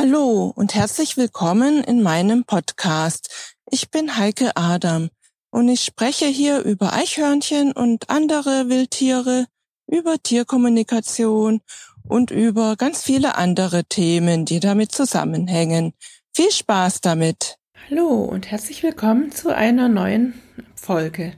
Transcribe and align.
Hallo 0.00 0.52
und 0.54 0.76
herzlich 0.76 1.16
willkommen 1.16 1.82
in 1.82 2.02
meinem 2.02 2.44
Podcast. 2.44 3.56
Ich 3.68 3.90
bin 3.90 4.16
Heike 4.16 4.56
Adam 4.56 5.08
und 5.50 5.68
ich 5.68 5.80
spreche 5.80 6.26
hier 6.26 6.60
über 6.60 6.92
Eichhörnchen 6.92 7.72
und 7.72 8.08
andere 8.08 8.68
Wildtiere, 8.68 9.46
über 9.88 10.22
Tierkommunikation 10.22 11.62
und 12.06 12.30
über 12.30 12.76
ganz 12.76 13.02
viele 13.02 13.34
andere 13.34 13.86
Themen, 13.86 14.44
die 14.44 14.60
damit 14.60 14.92
zusammenhängen. 14.92 15.94
Viel 16.32 16.52
Spaß 16.52 17.00
damit! 17.00 17.56
Hallo 17.90 18.22
und 18.22 18.52
herzlich 18.52 18.84
willkommen 18.84 19.32
zu 19.32 19.52
einer 19.52 19.88
neuen 19.88 20.40
Folge. 20.76 21.32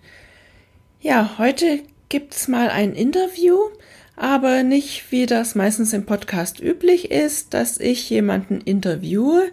Ja, 1.01 1.39
heute 1.39 1.83
gibt's 2.11 2.47
mal 2.47 2.69
ein 2.69 2.93
Interview 2.93 3.57
aber 4.21 4.63
nicht, 4.65 5.11
wie 5.11 5.25
das 5.25 5.55
meistens 5.55 5.95
im 5.95 6.05
Podcast 6.05 6.61
üblich 6.61 7.11
ist, 7.11 7.55
dass 7.55 7.79
ich 7.79 8.11
jemanden 8.11 8.61
interviewe. 8.61 9.45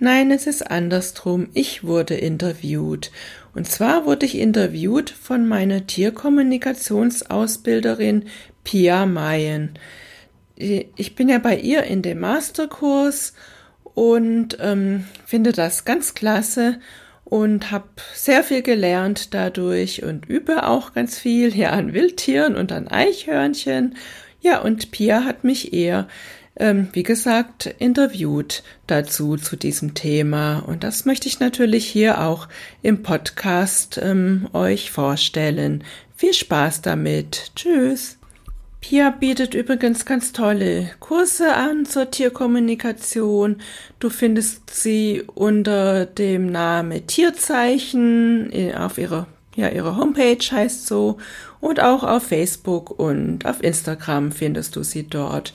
Nein, 0.00 0.32
es 0.32 0.48
ist 0.48 0.68
andersrum. 0.68 1.46
Ich 1.54 1.84
wurde 1.84 2.16
interviewt. 2.16 3.12
Und 3.54 3.68
zwar 3.68 4.04
wurde 4.04 4.26
ich 4.26 4.36
interviewt 4.36 5.10
von 5.10 5.46
meiner 5.46 5.86
Tierkommunikationsausbilderin 5.86 8.24
Pia 8.64 9.06
Mayen. 9.06 9.78
Ich 10.56 11.14
bin 11.14 11.28
ja 11.28 11.38
bei 11.38 11.56
ihr 11.56 11.84
in 11.84 12.02
dem 12.02 12.18
Masterkurs 12.18 13.32
und 13.94 14.58
ähm, 14.60 15.04
finde 15.24 15.52
das 15.52 15.84
ganz 15.84 16.14
klasse 16.14 16.80
und 17.26 17.72
habe 17.72 17.88
sehr 18.14 18.44
viel 18.44 18.62
gelernt 18.62 19.34
dadurch 19.34 20.04
und 20.04 20.26
übe 20.26 20.68
auch 20.68 20.94
ganz 20.94 21.18
viel 21.18 21.52
hier 21.52 21.72
an 21.72 21.92
Wildtieren 21.92 22.54
und 22.54 22.70
an 22.70 22.86
Eichhörnchen. 22.86 23.96
Ja, 24.40 24.60
und 24.60 24.92
Pia 24.92 25.24
hat 25.24 25.42
mich 25.42 25.72
eher, 25.72 26.06
ähm, 26.56 26.88
wie 26.92 27.02
gesagt, 27.02 27.66
interviewt 27.78 28.62
dazu 28.86 29.36
zu 29.36 29.56
diesem 29.56 29.94
Thema. 29.94 30.60
Und 30.60 30.84
das 30.84 31.04
möchte 31.04 31.26
ich 31.26 31.40
natürlich 31.40 31.84
hier 31.84 32.22
auch 32.22 32.46
im 32.80 33.02
Podcast 33.02 33.98
ähm, 34.00 34.48
euch 34.52 34.92
vorstellen. 34.92 35.82
Viel 36.14 36.32
Spaß 36.32 36.82
damit. 36.82 37.50
Tschüss. 37.56 38.18
Pia 38.80 39.10
bietet 39.10 39.54
übrigens 39.54 40.04
ganz 40.04 40.32
tolle 40.32 40.90
Kurse 41.00 41.54
an 41.54 41.86
zur 41.86 42.10
Tierkommunikation. 42.10 43.60
Du 43.98 44.10
findest 44.10 44.70
sie 44.70 45.24
unter 45.34 46.06
dem 46.06 46.46
Namen 46.46 47.06
Tierzeichen 47.06 48.52
auf 48.76 48.98
ihrer, 48.98 49.26
ja, 49.56 49.70
ihre 49.70 49.96
Homepage 49.96 50.38
heißt 50.38 50.86
so 50.86 51.18
und 51.60 51.80
auch 51.80 52.04
auf 52.04 52.28
Facebook 52.28 52.96
und 52.96 53.44
auf 53.44 53.62
Instagram 53.62 54.30
findest 54.30 54.76
du 54.76 54.84
sie 54.84 55.08
dort. 55.08 55.52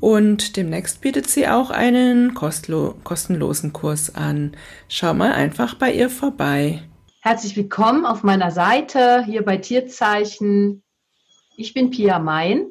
Und 0.00 0.56
demnächst 0.56 1.02
bietet 1.02 1.28
sie 1.28 1.46
auch 1.46 1.68
einen 1.68 2.32
kostenlosen 2.32 3.74
Kurs 3.74 4.14
an. 4.14 4.52
Schau 4.88 5.12
mal 5.12 5.32
einfach 5.32 5.74
bei 5.74 5.92
ihr 5.92 6.08
vorbei. 6.08 6.82
Herzlich 7.20 7.54
willkommen 7.54 8.06
auf 8.06 8.22
meiner 8.22 8.50
Seite 8.50 9.22
hier 9.24 9.44
bei 9.44 9.58
Tierzeichen 9.58 10.82
ich 11.60 11.74
bin 11.74 11.90
Pia 11.90 12.18
Mein 12.18 12.70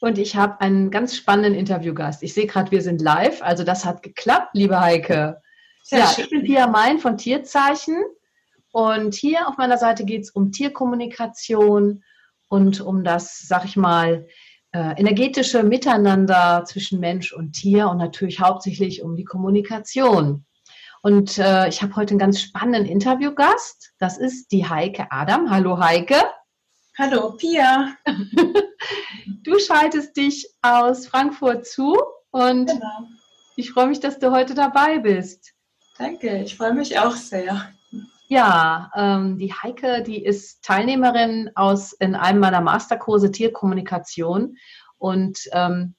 und 0.00 0.18
ich 0.18 0.34
habe 0.34 0.60
einen 0.60 0.90
ganz 0.90 1.16
spannenden 1.16 1.54
Interviewgast. 1.54 2.22
Ich 2.22 2.34
sehe 2.34 2.46
gerade, 2.46 2.72
wir 2.72 2.82
sind 2.82 3.00
live, 3.00 3.40
also 3.40 3.62
das 3.62 3.84
hat 3.84 4.02
geklappt, 4.02 4.50
liebe 4.54 4.80
Heike. 4.80 5.40
Sehr 5.84 6.00
ja, 6.00 6.06
schön. 6.06 6.24
ich 6.24 6.30
bin 6.30 6.44
Pia 6.44 6.66
Mein 6.66 6.98
von 6.98 7.16
Tierzeichen 7.16 7.96
und 8.72 9.14
hier 9.14 9.48
auf 9.48 9.58
meiner 9.58 9.78
Seite 9.78 10.04
geht 10.04 10.22
es 10.22 10.30
um 10.30 10.50
Tierkommunikation 10.50 12.02
und 12.48 12.80
um 12.80 13.04
das, 13.04 13.38
sag 13.40 13.64
ich 13.64 13.76
mal, 13.76 14.26
äh, 14.72 14.94
energetische 14.98 15.62
Miteinander 15.62 16.64
zwischen 16.66 16.98
Mensch 16.98 17.32
und 17.32 17.52
Tier 17.52 17.88
und 17.88 17.98
natürlich 17.98 18.40
hauptsächlich 18.40 19.02
um 19.02 19.14
die 19.14 19.24
Kommunikation. 19.24 20.44
Und 21.02 21.38
äh, 21.38 21.68
ich 21.68 21.82
habe 21.82 21.94
heute 21.96 22.10
einen 22.10 22.18
ganz 22.18 22.40
spannenden 22.40 22.86
Interviewgast. 22.86 23.92
Das 23.98 24.18
ist 24.18 24.50
die 24.52 24.68
Heike 24.68 25.06
Adam. 25.10 25.50
Hallo 25.50 25.78
Heike. 25.78 26.16
Hallo, 27.02 27.32
Pia. 27.32 27.96
Du 29.42 29.58
schaltest 29.58 30.16
dich 30.16 30.48
aus 30.62 31.08
Frankfurt 31.08 31.66
zu 31.66 31.96
und 32.30 32.66
genau. 32.66 33.08
ich 33.56 33.72
freue 33.72 33.88
mich, 33.88 33.98
dass 33.98 34.20
du 34.20 34.30
heute 34.30 34.54
dabei 34.54 34.98
bist. 34.98 35.52
Danke, 35.98 36.42
ich 36.42 36.56
freue 36.56 36.74
mich 36.74 36.96
auch 37.00 37.16
sehr. 37.16 37.68
Ja, 38.28 38.92
ähm, 38.94 39.36
die 39.36 39.52
Heike, 39.52 40.04
die 40.04 40.24
ist 40.24 40.64
Teilnehmerin 40.64 41.50
aus 41.56 41.92
in 41.92 42.14
einem 42.14 42.38
meiner 42.38 42.60
Masterkurse 42.60 43.32
Tierkommunikation 43.32 44.56
und 44.98 45.40
ähm, 45.50 45.96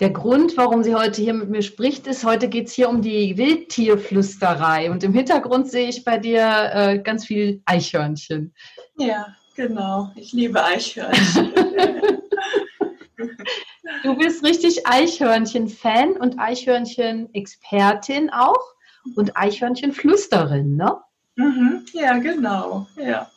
der 0.00 0.10
Grund, 0.10 0.56
warum 0.56 0.82
sie 0.82 0.94
heute 0.94 1.20
hier 1.20 1.34
mit 1.34 1.50
mir 1.50 1.62
spricht, 1.62 2.06
ist, 2.06 2.24
heute 2.24 2.48
geht 2.48 2.68
es 2.68 2.72
hier 2.72 2.88
um 2.88 3.02
die 3.02 3.36
Wildtierflüsterei. 3.36 4.90
Und 4.90 5.04
im 5.04 5.12
Hintergrund 5.12 5.70
sehe 5.70 5.88
ich 5.88 6.04
bei 6.04 6.18
dir 6.18 6.70
äh, 6.72 6.98
ganz 6.98 7.26
viel 7.26 7.62
Eichhörnchen. 7.64 8.54
Ja, 8.96 9.36
Genau, 9.54 10.10
ich 10.16 10.32
liebe 10.32 10.64
Eichhörnchen. 10.64 11.52
du 14.02 14.16
bist 14.16 14.44
richtig 14.44 14.86
Eichhörnchen-Fan 14.86 16.16
und 16.16 16.40
Eichhörnchen-Expertin 16.40 18.30
auch 18.30 18.74
und 19.14 19.36
Eichhörnchen-Flüsterin, 19.36 20.76
ne? 20.76 20.96
Mhm, 21.36 21.84
ja, 21.92 22.18
genau, 22.18 22.88
ja. 22.96 23.30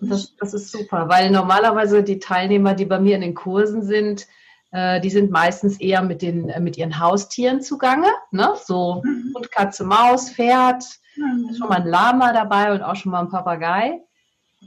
Das, 0.00 0.34
das 0.36 0.54
ist 0.54 0.72
super, 0.72 1.08
weil 1.08 1.30
normalerweise 1.30 2.02
die 2.02 2.18
Teilnehmer, 2.18 2.74
die 2.74 2.86
bei 2.86 2.98
mir 2.98 3.14
in 3.14 3.20
den 3.20 3.34
Kursen 3.34 3.82
sind, 3.82 4.26
äh, 4.70 5.00
die 5.00 5.10
sind 5.10 5.30
meistens 5.30 5.78
eher 5.80 6.02
mit, 6.02 6.22
den, 6.22 6.48
äh, 6.48 6.60
mit 6.60 6.78
ihren 6.78 6.98
Haustieren 6.98 7.60
zugange, 7.60 8.08
ne? 8.30 8.54
so 8.64 9.02
mhm. 9.04 9.32
Hund, 9.34 9.52
Katze, 9.52 9.84
Maus, 9.84 10.30
Pferd, 10.30 10.82
mhm. 11.14 11.54
schon 11.56 11.68
mal 11.68 11.82
ein 11.82 11.86
Lama 11.86 12.32
dabei 12.32 12.72
und 12.72 12.82
auch 12.82 12.96
schon 12.96 13.12
mal 13.12 13.20
ein 13.20 13.28
Papagei 13.28 14.00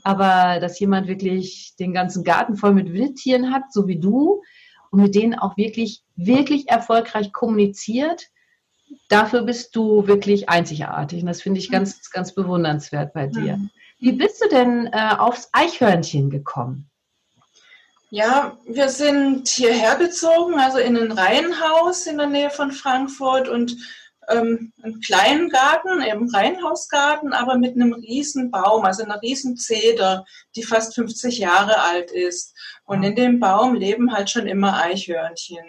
aber 0.03 0.59
dass 0.59 0.79
jemand 0.79 1.07
wirklich 1.07 1.75
den 1.79 1.93
ganzen 1.93 2.23
Garten 2.23 2.55
voll 2.55 2.73
mit 2.73 2.93
Wildtieren 2.93 3.53
hat, 3.53 3.71
so 3.71 3.87
wie 3.87 3.99
du, 3.99 4.41
und 4.91 5.01
mit 5.01 5.15
denen 5.15 5.35
auch 5.35 5.57
wirklich, 5.57 6.03
wirklich 6.15 6.69
erfolgreich 6.69 7.33
kommuniziert, 7.33 8.27
dafür 9.09 9.43
bist 9.43 9.75
du 9.75 10.07
wirklich 10.07 10.49
einzigartig. 10.49 11.21
Und 11.21 11.27
das 11.27 11.41
finde 11.41 11.59
ich 11.59 11.71
ganz, 11.71 12.09
ganz 12.11 12.33
bewundernswert 12.33 13.13
bei 13.13 13.27
dir. 13.27 13.57
Mhm. 13.57 13.69
Wie 13.99 14.11
bist 14.11 14.43
du 14.43 14.49
denn 14.49 14.87
äh, 14.87 15.15
aufs 15.17 15.49
Eichhörnchen 15.51 16.29
gekommen? 16.29 16.89
Ja, 18.11 18.57
wir 18.67 18.89
sind 18.89 19.47
hierher 19.47 19.95
gezogen, 19.95 20.59
also 20.59 20.77
in 20.77 20.95
ein 20.95 21.11
Reihenhaus 21.11 22.05
in 22.05 22.17
der 22.17 22.27
Nähe 22.27 22.49
von 22.49 22.71
Frankfurt 22.71 23.49
und 23.49 23.75
ähm, 24.29 24.73
einen 24.81 25.01
kleinen 25.01 25.49
Garten, 25.49 26.01
eben 26.01 26.29
Reihenhausgarten, 26.29 27.33
aber 27.33 27.57
mit 27.57 27.75
einem 27.75 27.93
riesen 27.93 28.51
Baum, 28.51 28.85
also 28.85 29.03
einer 29.03 29.21
riesen 29.21 29.57
Zeder, 29.57 30.25
die 30.55 30.63
fast 30.63 30.95
50 30.95 31.39
Jahre 31.39 31.81
alt 31.81 32.11
ist. 32.11 32.55
Und 32.85 33.03
in 33.03 33.15
dem 33.15 33.39
Baum 33.39 33.75
leben 33.75 34.13
halt 34.13 34.29
schon 34.29 34.47
immer 34.47 34.81
Eichhörnchen. 34.81 35.65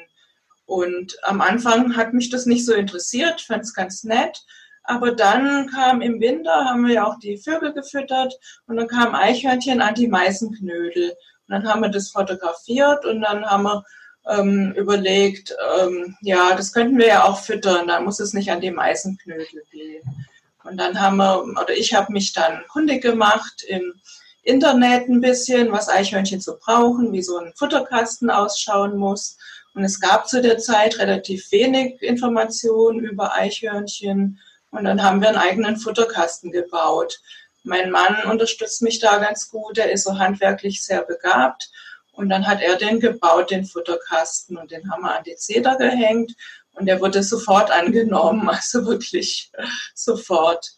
Und 0.67 1.17
am 1.23 1.41
Anfang 1.41 1.97
hat 1.97 2.13
mich 2.13 2.29
das 2.31 2.47
nicht 2.47 2.67
so 2.67 2.75
interessiert, 2.75 3.41
fand 3.41 3.63
es 3.63 3.75
ganz 3.75 4.05
nett. 4.05 4.45
Aber 4.83 5.13
dann 5.13 5.69
kam 5.69 6.01
im 6.01 6.21
Winter, 6.21 6.65
haben 6.65 6.87
wir 6.87 7.07
auch 7.07 7.19
die 7.19 7.39
Vögel 7.39 7.73
gefüttert 7.73 8.35
und 8.67 8.77
dann 8.77 8.87
kamen 8.87 9.17
Eichhörnchen 9.17 9.81
an 9.81 9.95
die 9.95 10.09
Meißenknödel. 10.09 11.11
Und 11.11 11.53
dann 11.53 11.69
haben 11.69 11.83
wir 11.83 11.89
das 11.89 12.11
fotografiert 12.11 13.05
und 13.05 13.21
dann 13.23 13.45
haben 13.45 13.65
wir 13.65 13.85
ähm, 14.29 14.73
überlegt, 14.77 15.55
ähm, 15.81 16.17
ja, 16.21 16.55
das 16.55 16.73
könnten 16.73 16.99
wir 16.99 17.07
ja 17.07 17.25
auch 17.25 17.41
füttern, 17.41 17.89
da 17.89 18.01
muss 18.01 18.21
es 18.21 18.33
nicht 18.33 18.51
an 18.51 18.61
die 18.61 18.71
Meißenknödel 18.71 19.63
gehen. 19.71 20.27
Und 20.65 20.79
dann 20.79 21.01
haben 21.01 21.17
wir, 21.19 21.45
oder 21.45 21.77
ich 21.77 21.95
habe 21.95 22.13
mich 22.13 22.33
dann 22.33 22.65
kundig 22.69 23.03
gemacht 23.03 23.65
im 23.69 23.95
Internet 24.43 25.09
ein 25.09 25.21
bisschen, 25.21 25.73
was 25.73 25.89
Eichhörnchen 25.89 26.41
so 26.41 26.57
brauchen, 26.59 27.13
wie 27.13 27.23
so 27.23 27.39
ein 27.39 27.53
Futterkasten 27.57 28.31
ausschauen 28.31 28.97
muss. 28.97 29.39
Und 29.75 29.85
es 29.85 30.01
gab 30.01 30.29
zu 30.29 30.41
der 30.41 30.59
Zeit 30.59 30.99
relativ 30.99 31.51
wenig 31.53 32.01
Informationen 32.03 33.01
über 33.01 33.35
Eichhörnchen. 33.35 34.41
Und 34.71 34.85
dann 34.85 35.03
haben 35.03 35.21
wir 35.21 35.29
einen 35.29 35.39
eigenen 35.39 35.77
Futterkasten 35.77 36.51
gebaut. 36.51 37.21
Mein 37.63 37.91
Mann 37.91 38.31
unterstützt 38.31 38.83
mich 38.83 39.01
da 39.01 39.19
ganz 39.19 39.51
gut, 39.51 39.79
er 39.79 39.91
ist 39.91 40.05
so 40.05 40.19
handwerklich 40.19 40.83
sehr 40.85 41.03
begabt. 41.03 41.71
Und 42.17 42.31
dann 42.31 42.47
hat 42.47 42.63
er 42.63 42.77
den 42.77 42.99
gebaut, 42.99 43.51
den 43.51 43.65
Futterkasten, 43.65 44.57
und 44.57 44.71
den 44.71 44.91
haben 44.91 45.03
wir 45.03 45.17
an 45.17 45.25
die 45.25 45.37
Zeder 45.37 45.77
gehängt. 45.77 46.33
Und 46.73 46.87
der 46.87 47.01
wurde 47.01 47.23
sofort 47.23 47.71
angenommen, 47.71 48.49
also 48.49 48.87
wirklich 48.87 49.53
sofort. 49.95 50.75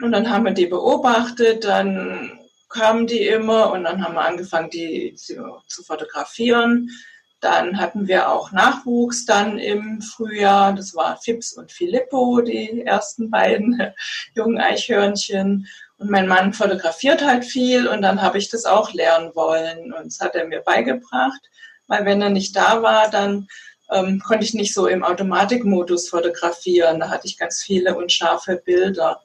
Und 0.00 0.12
dann 0.12 0.30
haben 0.30 0.44
wir 0.44 0.52
die 0.52 0.66
beobachtet, 0.66 1.64
dann 1.64 2.38
kamen 2.68 3.06
die 3.06 3.26
immer 3.26 3.70
und 3.72 3.84
dann 3.84 4.04
haben 4.04 4.14
wir 4.14 4.24
angefangen, 4.24 4.70
die 4.70 5.14
zu, 5.14 5.84
fotografieren. 5.84 6.90
Dann 7.40 7.78
hatten 7.78 8.08
wir 8.08 8.30
auch 8.30 8.52
Nachwuchs 8.52 9.26
dann 9.26 9.58
im 9.58 10.00
Frühjahr. 10.00 10.72
Das 10.72 10.94
war 10.94 11.18
Fips 11.18 11.52
und 11.52 11.70
Filippo, 11.70 12.40
die 12.40 12.82
ersten 12.82 13.30
beiden 13.30 13.80
jungen 14.34 14.58
Eichhörnchen. 14.58 15.68
Und 15.98 16.10
mein 16.10 16.26
Mann 16.26 16.52
fotografiert 16.52 17.24
halt 17.24 17.44
viel 17.44 17.86
und 17.86 18.02
dann 18.02 18.20
habe 18.20 18.38
ich 18.38 18.50
das 18.50 18.64
auch 18.64 18.92
lernen 18.92 19.30
wollen 19.34 19.92
und 19.92 20.06
das 20.06 20.20
hat 20.20 20.34
er 20.34 20.46
mir 20.46 20.60
beigebracht, 20.60 21.40
weil 21.86 22.04
wenn 22.04 22.20
er 22.20 22.30
nicht 22.30 22.56
da 22.56 22.82
war, 22.82 23.10
dann 23.10 23.46
ähm, 23.92 24.20
konnte 24.20 24.44
ich 24.44 24.54
nicht 24.54 24.74
so 24.74 24.86
im 24.86 25.04
Automatikmodus 25.04 26.08
fotografieren. 26.08 27.00
Da 27.00 27.10
hatte 27.10 27.26
ich 27.26 27.38
ganz 27.38 27.62
viele 27.62 27.96
unscharfe 27.96 28.60
Bilder. 28.64 29.22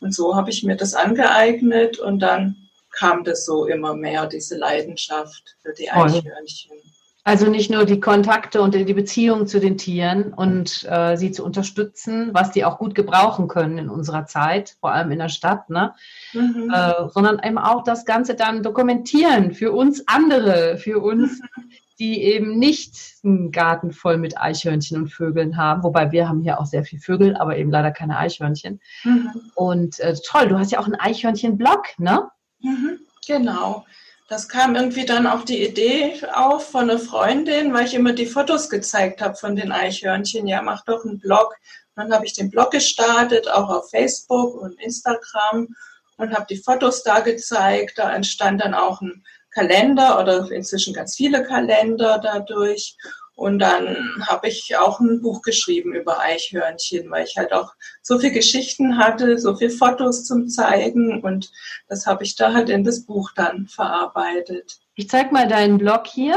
Und 0.00 0.14
so 0.14 0.34
habe 0.34 0.50
ich 0.50 0.62
mir 0.62 0.76
das 0.76 0.94
angeeignet 0.94 1.98
und 1.98 2.20
dann 2.20 2.56
kam 2.90 3.22
das 3.24 3.44
so 3.44 3.66
immer 3.66 3.94
mehr, 3.94 4.26
diese 4.26 4.56
Leidenschaft 4.56 5.56
für 5.62 5.72
die 5.72 5.90
Eichhörnchen. 5.90 6.78
Also 7.22 7.50
nicht 7.50 7.70
nur 7.70 7.84
die 7.84 8.00
Kontakte 8.00 8.62
und 8.62 8.74
die 8.74 8.94
Beziehung 8.94 9.46
zu 9.46 9.60
den 9.60 9.76
Tieren 9.76 10.32
und 10.32 10.86
äh, 10.88 11.16
sie 11.16 11.32
zu 11.32 11.44
unterstützen, 11.44 12.30
was 12.32 12.50
die 12.50 12.64
auch 12.64 12.78
gut 12.78 12.94
gebrauchen 12.94 13.46
können 13.46 13.76
in 13.76 13.90
unserer 13.90 14.24
Zeit, 14.24 14.76
vor 14.80 14.92
allem 14.92 15.10
in 15.10 15.18
der 15.18 15.28
Stadt, 15.28 15.68
ne? 15.68 15.94
Mhm. 16.32 16.72
Äh, 16.74 17.08
sondern 17.10 17.38
eben 17.44 17.58
auch 17.58 17.84
das 17.84 18.06
Ganze 18.06 18.34
dann 18.34 18.62
dokumentieren 18.62 19.52
für 19.52 19.72
uns 19.72 20.02
andere, 20.06 20.78
für 20.78 21.00
uns, 21.00 21.42
die 21.98 22.22
eben 22.22 22.58
nicht 22.58 22.96
einen 23.22 23.52
Garten 23.52 23.92
voll 23.92 24.16
mit 24.16 24.40
Eichhörnchen 24.40 24.96
und 24.96 25.08
Vögeln 25.08 25.58
haben. 25.58 25.82
Wobei 25.82 26.12
wir 26.12 26.26
haben 26.26 26.40
hier 26.40 26.58
auch 26.58 26.64
sehr 26.64 26.84
viel 26.84 27.00
Vögel, 27.00 27.36
aber 27.36 27.58
eben 27.58 27.70
leider 27.70 27.90
keine 27.90 28.16
Eichhörnchen. 28.16 28.80
Mhm. 29.04 29.30
Und 29.54 30.00
äh, 30.00 30.14
toll, 30.26 30.48
du 30.48 30.58
hast 30.58 30.72
ja 30.72 30.78
auch 30.78 30.86
einen 30.86 30.98
Eichhörnchen-Blog, 30.98 31.98
ne? 31.98 32.30
Mhm, 32.62 33.00
genau 33.26 33.84
das 34.30 34.48
kam 34.48 34.76
irgendwie 34.76 35.04
dann 35.04 35.26
auch 35.26 35.42
die 35.42 35.66
Idee 35.66 36.22
auf 36.32 36.70
von 36.70 36.88
einer 36.88 37.00
Freundin, 37.00 37.74
weil 37.74 37.86
ich 37.86 37.94
immer 37.94 38.12
die 38.12 38.26
Fotos 38.26 38.70
gezeigt 38.70 39.20
habe 39.20 39.34
von 39.34 39.56
den 39.56 39.72
Eichhörnchen. 39.72 40.46
Ja, 40.46 40.62
mach 40.62 40.84
doch 40.84 41.04
einen 41.04 41.18
Blog. 41.18 41.56
Dann 41.96 42.12
habe 42.14 42.24
ich 42.24 42.34
den 42.34 42.48
Blog 42.48 42.70
gestartet, 42.70 43.50
auch 43.50 43.68
auf 43.68 43.90
Facebook 43.90 44.54
und 44.54 44.80
Instagram 44.80 45.74
und 46.16 46.32
habe 46.32 46.46
die 46.48 46.58
Fotos 46.58 47.02
da 47.02 47.18
gezeigt. 47.18 47.98
Da 47.98 48.14
entstand 48.14 48.60
dann 48.60 48.72
auch 48.72 49.00
ein 49.00 49.24
Kalender 49.50 50.20
oder 50.20 50.48
inzwischen 50.52 50.94
ganz 50.94 51.16
viele 51.16 51.42
Kalender 51.42 52.20
dadurch. 52.22 52.96
Und 53.40 53.58
dann 53.58 53.96
habe 54.28 54.48
ich 54.48 54.76
auch 54.76 55.00
ein 55.00 55.22
Buch 55.22 55.40
geschrieben 55.40 55.94
über 55.94 56.20
Eichhörnchen, 56.20 57.10
weil 57.10 57.24
ich 57.24 57.38
halt 57.38 57.54
auch 57.54 57.72
so 58.02 58.18
viele 58.18 58.34
Geschichten 58.34 58.98
hatte, 58.98 59.38
so 59.38 59.56
viele 59.56 59.70
Fotos 59.70 60.26
zum 60.26 60.46
Zeigen 60.46 61.22
und 61.22 61.50
das 61.88 62.04
habe 62.04 62.22
ich 62.22 62.36
da 62.36 62.52
halt 62.52 62.68
in 62.68 62.84
das 62.84 63.06
Buch 63.06 63.30
dann 63.34 63.66
verarbeitet. 63.66 64.80
Ich 64.94 65.08
zeige 65.08 65.32
mal 65.32 65.48
deinen 65.48 65.78
Blog 65.78 66.06
hier. 66.06 66.36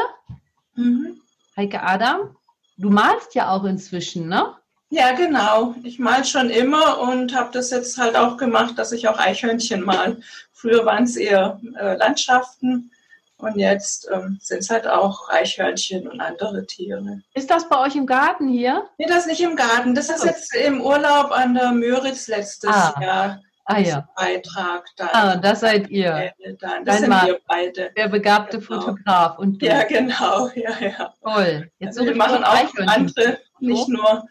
Mhm. 0.76 1.20
Heike 1.58 1.84
Adam, 1.84 2.38
du 2.78 2.90
malst 2.90 3.36
ja 3.36 3.50
auch 3.50 3.66
inzwischen, 3.66 4.30
ne? 4.30 4.54
Ja, 4.90 5.12
genau. 5.12 5.76
Ich 5.84 6.00
mal 6.00 6.24
schon 6.24 6.50
immer 6.50 7.02
und 7.02 7.36
habe 7.36 7.50
das 7.52 7.70
jetzt 7.72 7.98
halt 7.98 8.16
auch 8.16 8.38
gemacht, 8.38 8.80
dass 8.80 8.94
ich 8.94 9.10
auch 9.10 9.20
Eichhörnchen 9.20 9.84
mal. 9.84 10.22
Früher 10.54 10.86
waren 10.86 11.04
es 11.04 11.18
eher 11.18 11.60
äh, 11.78 11.98
Landschaften 11.98 12.92
und 13.38 13.58
jetzt 13.58 14.08
ähm, 14.12 14.38
sind 14.42 14.60
es 14.60 14.70
halt 14.70 14.88
auch 14.88 15.30
Eichhörnchen 15.30 16.08
und 16.08 16.22
andere 16.22 16.66
Tiere. 16.66 17.22
Ist 17.34 17.50
das 17.50 17.68
bei 17.68 17.80
euch 17.80 17.96
im 17.96 18.06
Garten 18.06 18.48
hier? 18.48 18.88
Nee, 18.98 19.06
das 19.08 19.20
ist 19.20 19.28
nicht 19.28 19.42
im 19.42 19.56
Garten. 19.56 19.96
Das 19.96 20.10
ist 20.10 20.24
jetzt 20.24 20.56
im 20.56 20.82
Urlaub 20.82 21.32
an 21.32 21.54
der 21.54 21.72
Müritz 21.72 22.28
letztes 22.28 22.70
ah. 22.70 22.96
Jahr. 23.02 23.42
Ah 23.66 23.80
ja. 23.80 24.10
Beitrag 24.16 24.86
dann. 24.98 25.10
Ah, 25.14 25.36
das 25.38 25.62
seid 25.62 25.90
ihr. 25.90 26.34
Dann. 26.60 26.84
Das 26.84 26.96
Dein 26.96 26.98
sind 27.00 27.10
Mann, 27.10 27.28
wir 27.28 27.40
beide. 27.48 27.92
Der 27.96 28.10
begabte 28.10 28.60
genau. 28.60 28.82
Fotograf 28.82 29.40
und 29.40 29.62
du. 29.62 29.66
Ja, 29.66 29.84
genau. 29.84 30.50
Ja, 30.56 30.80
ja. 30.80 31.14
Toll. 31.24 31.72
Jetzt 31.80 31.98
also 31.98 32.06
wir 32.06 32.16
machen 32.16 32.44
auch 32.44 32.88
andere, 32.88 33.40
nicht 33.60 33.88
nur 33.88 34.28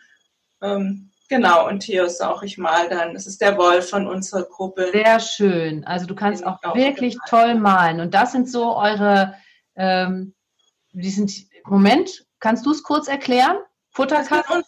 ähm, 0.61 1.12
Genau, 1.32 1.67
und 1.67 1.82
hier 1.82 2.05
ist 2.05 2.23
auch, 2.23 2.43
ich 2.43 2.58
mal 2.58 2.90
dann, 2.90 3.14
das 3.14 3.26
ist 3.26 3.40
der 3.40 3.56
Wolf 3.56 3.88
von 3.88 4.06
unserer 4.06 4.43
Gruppe. 4.43 4.90
Sehr 4.93 5.19
schön. 5.19 5.82
Also 5.87 6.05
du 6.05 6.14
kannst 6.14 6.44
auch, 6.44 6.62
auch 6.62 6.75
wirklich 6.75 7.14
gemalt. 7.14 7.31
toll 7.31 7.55
malen. 7.55 8.00
Und 8.00 8.12
das 8.12 8.32
sind 8.32 8.50
so 8.50 8.76
eure, 8.76 9.34
ähm, 9.75 10.34
die 10.93 11.08
sind, 11.08 11.32
Moment, 11.64 12.26
kannst 12.38 12.67
du 12.67 12.70
es 12.70 12.82
kurz 12.82 13.08
erklären? 13.08 13.56
Futterkasten? 13.93 14.62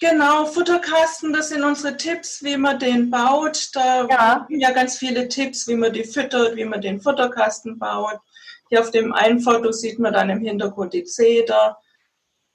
Genau, 0.00 0.46
Futterkasten, 0.46 1.34
das 1.34 1.50
sind 1.50 1.64
unsere 1.64 1.98
Tipps, 1.98 2.42
wie 2.42 2.56
man 2.56 2.78
den 2.78 3.10
baut. 3.10 3.68
Da 3.74 4.06
ja. 4.08 4.46
ja 4.48 4.70
ganz 4.70 4.96
viele 4.96 5.28
Tipps, 5.28 5.68
wie 5.68 5.76
man 5.76 5.92
die 5.92 6.04
füttert, 6.04 6.56
wie 6.56 6.64
man 6.64 6.80
den 6.80 7.02
Futterkasten 7.02 7.78
baut. 7.78 8.20
Hier 8.70 8.80
auf 8.80 8.90
dem 8.90 9.12
einen 9.12 9.40
Foto 9.40 9.70
sieht 9.70 9.98
man 9.98 10.14
dann 10.14 10.30
im 10.30 10.40
Hintergrund 10.40 10.94
die 10.94 11.04
Zeder, 11.04 11.76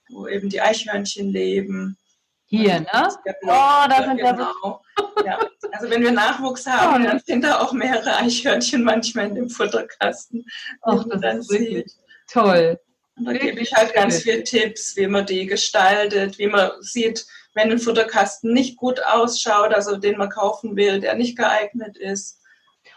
wo 0.09 0.25
eben 0.27 0.49
die 0.49 0.61
Eichhörnchen 0.61 1.29
leben. 1.29 1.99
Hier, 2.47 2.81
ne? 2.81 2.87
Oh, 2.93 3.87
da 3.89 4.03
sind 4.03 4.17
genau. 4.17 4.37
wir 4.37 4.53
so. 4.61 4.81
ja. 5.25 5.39
Also 5.71 5.89
wenn 5.89 6.03
wir 6.03 6.11
Nachwuchs 6.11 6.65
haben, 6.67 7.03
dann 7.03 7.19
sind 7.19 7.43
da 7.43 7.59
auch 7.59 7.73
mehrere 7.73 8.15
Eichhörnchen 8.17 8.83
manchmal 8.83 9.27
in 9.27 9.35
dem 9.35 9.49
Futterkasten. 9.49 10.45
Ach, 10.81 11.03
das 11.09 11.21
dann 11.21 11.39
ist 11.39 11.49
wirklich 11.49 11.91
sieht. 11.91 11.97
toll. 12.31 12.79
Und 13.17 13.25
da 13.25 13.33
gebe 13.33 13.61
ich 13.61 13.73
halt 13.73 13.93
ganz 13.93 14.21
viele 14.23 14.43
Tipps, 14.43 14.95
wie 14.97 15.07
man 15.07 15.25
die 15.25 15.45
gestaltet, 15.45 16.37
wie 16.37 16.47
man 16.47 16.71
sieht, 16.81 17.25
wenn 17.53 17.71
ein 17.71 17.79
Futterkasten 17.79 18.51
nicht 18.53 18.77
gut 18.77 19.01
ausschaut, 19.03 19.73
also 19.73 19.95
den 19.95 20.17
man 20.17 20.29
kaufen 20.29 20.75
will, 20.75 20.99
der 20.99 21.15
nicht 21.15 21.37
geeignet 21.37 21.97
ist. 21.97 22.41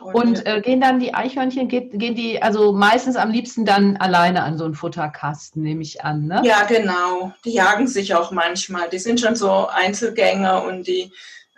Und 0.00 0.46
äh, 0.46 0.60
gehen 0.60 0.80
dann 0.80 1.00
die 1.00 1.14
Eichhörnchen, 1.14 1.68
geht, 1.68 1.98
gehen 1.98 2.14
die 2.14 2.40
also 2.40 2.72
meistens 2.72 3.16
am 3.16 3.30
liebsten 3.30 3.64
dann 3.64 3.96
alleine 3.96 4.42
an 4.44 4.56
so 4.56 4.64
einen 4.64 4.74
Futterkasten, 4.74 5.62
nehme 5.62 5.82
ich 5.82 6.04
an, 6.04 6.26
ne? 6.26 6.40
Ja, 6.44 6.64
genau. 6.64 7.32
Die 7.44 7.52
jagen 7.52 7.86
sich 7.86 8.14
auch 8.14 8.30
manchmal. 8.30 8.88
Die 8.88 8.98
sind 8.98 9.20
schon 9.20 9.34
so 9.34 9.66
Einzelgänger 9.68 10.64
und 10.64 10.86
die 10.86 11.10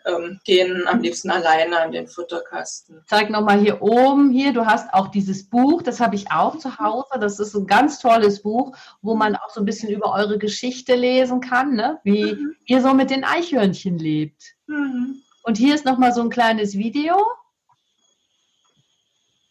ähm, 0.07 0.41
gehen 0.45 0.87
am 0.87 1.01
liebsten 1.01 1.31
alleine 1.31 1.81
an 1.81 1.93
den 1.93 2.07
Futterkasten. 2.07 3.03
Zeig 3.07 3.31
nochmal 3.31 3.61
hier 3.61 3.83
oben, 3.83 4.31
hier, 4.31 4.53
du 4.53 4.65
hast 4.67 4.93
auch 4.95 5.09
dieses 5.09 5.49
Buch, 5.49 5.83
das 5.83 6.01
habe 6.01 6.15
ich 6.15 6.31
auch 6.31 6.57
zu 6.57 6.79
Hause. 6.79 7.19
Das 7.21 7.39
ist 7.39 7.55
ein 7.55 7.67
ganz 7.67 7.99
tolles 7.99 8.43
Buch, 8.43 8.75
wo 9.03 9.15
man 9.15 9.37
auch 9.37 9.51
so 9.51 9.61
ein 9.61 9.67
bisschen 9.67 9.91
über 9.91 10.13
eure 10.13 10.39
Geschichte 10.39 10.95
lesen 10.95 11.41
kann, 11.41 11.75
ne? 11.75 11.99
wie 12.05 12.35
mhm. 12.35 12.57
ihr 12.65 12.81
so 12.81 12.95
mit 12.95 13.11
den 13.11 13.25
Eichhörnchen 13.25 13.99
lebt. 13.99 14.55
Mhm. 14.67 15.23
Und 15.43 15.59
hier 15.59 15.75
ist 15.75 15.85
nochmal 15.85 16.13
so 16.13 16.21
ein 16.23 16.31
kleines 16.31 16.77
Video 16.77 17.17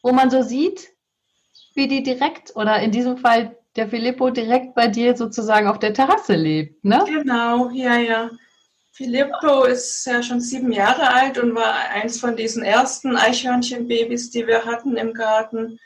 wo 0.02 0.12
man 0.12 0.30
so 0.30 0.42
sieht, 0.42 0.90
wie 1.76 1.88
die 1.88 2.04
direkt 2.04 2.56
oder 2.56 2.80
in 2.80 2.92
diesem 2.92 3.18
Fall 3.18 3.58
der 3.76 3.88
Filippo 3.88 4.30
direkt 4.30 4.76
bei 4.76 4.88
dir 4.88 5.16
sozusagen 5.16 5.68
auf 5.68 5.80
der 5.80 5.94
Terrasse 5.94 6.34
lebt, 6.36 6.84
ne? 6.84 7.04
Genau, 7.08 7.70
ja, 7.70 7.98
ja. 7.98 8.30
Filippo 8.92 9.64
ist 9.64 10.06
ja 10.06 10.22
schon 10.22 10.42
sieben 10.42 10.74
Jahre 10.74 11.10
alt 11.14 11.38
und 11.38 11.56
war 11.56 11.74
eins 11.92 12.20
von 12.20 12.36
diesen 12.36 12.64
ersten 12.64 13.16
Eichhörnchenbabys, 13.16 14.32
die 14.32 14.46
wir 14.46 14.66
hatten 14.66 14.98
im 14.98 15.14
Garten. 15.14 15.80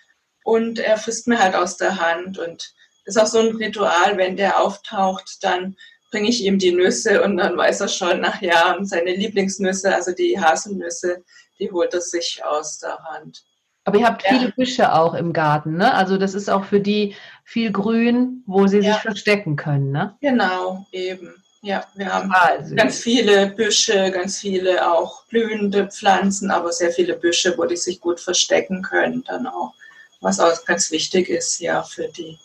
Und 0.44 0.80
er 0.80 0.98
frisst 0.98 1.28
mir 1.28 1.38
halt 1.38 1.54
aus 1.54 1.78
der 1.78 2.00
Hand. 2.00 2.40
Und 2.40 2.74
ist 3.06 3.20
auch 3.20 3.28
so 3.28 3.38
ein 3.38 3.56
Ritual, 3.56 4.18
wenn 4.18 4.36
der 4.36 4.60
auftaucht, 4.60 5.38
dann 5.44 5.76
bringe 6.10 6.30
ich 6.30 6.44
ihm 6.44 6.58
die 6.58 6.72
Nüsse 6.72 7.24
und 7.24 7.38
dann 7.38 7.58
weiß 7.58 7.82
er 7.82 7.88
schon 7.88 8.20
nach 8.22 8.42
Jahren 8.42 8.86
seine 8.86 9.14
Lieblingsnüsse, 9.16 9.94
also 9.94 10.12
die 10.12 10.40
Haselnüsse, 10.40 11.24
die 11.60 11.72
holt 11.72 11.94
er 11.94 12.02
sich 12.02 12.44
aus 12.44 12.80
der 12.80 12.98
Hand. 13.04 13.44
Aber 13.86 13.98
ihr 13.98 14.06
habt 14.06 14.24
ja. 14.24 14.38
viele 14.38 14.52
Büsche 14.52 14.94
auch 14.94 15.14
im 15.14 15.34
Garten, 15.34 15.78
ne? 15.78 15.94
Also 15.94 16.18
das 16.18 16.34
ist 16.34 16.50
auch 16.50 16.64
für 16.64 16.80
die 16.80 17.16
viel 17.44 17.72
Grün, 17.72 18.44
wo 18.46 18.68
sie 18.68 18.80
ja. 18.80 18.94
sich 18.94 19.02
verstecken 19.02 19.56
können, 19.56 19.92
ne? 19.92 20.16
Genau, 20.22 20.86
eben. 20.92 21.34
Ja, 21.62 21.86
wir 21.96 22.14
haben 22.14 22.30
also. 22.32 22.76
ganz 22.76 23.00
viele 23.00 23.48
Büsche, 23.48 24.12
ganz 24.12 24.40
viele 24.40 24.90
auch 24.90 25.26
blühende 25.28 25.88
Pflanzen, 25.88 26.52
aber 26.52 26.74
sehr 26.74 26.92
viele 26.92 27.16
Büsche, 27.16 27.58
wo 27.58 27.64
die 27.66 27.78
sich 27.78 28.02
gut 28.02 28.20
verstecken 28.20 28.82
können, 28.82 29.24
dann 29.26 29.48
auch, 29.48 29.74
was 30.20 30.42
auch 30.42 30.66
ganz 30.66 30.92
wichtig 30.92 31.30
ist, 31.30 31.60
ja, 31.60 31.84
für 31.84 32.10
die. 32.10 32.38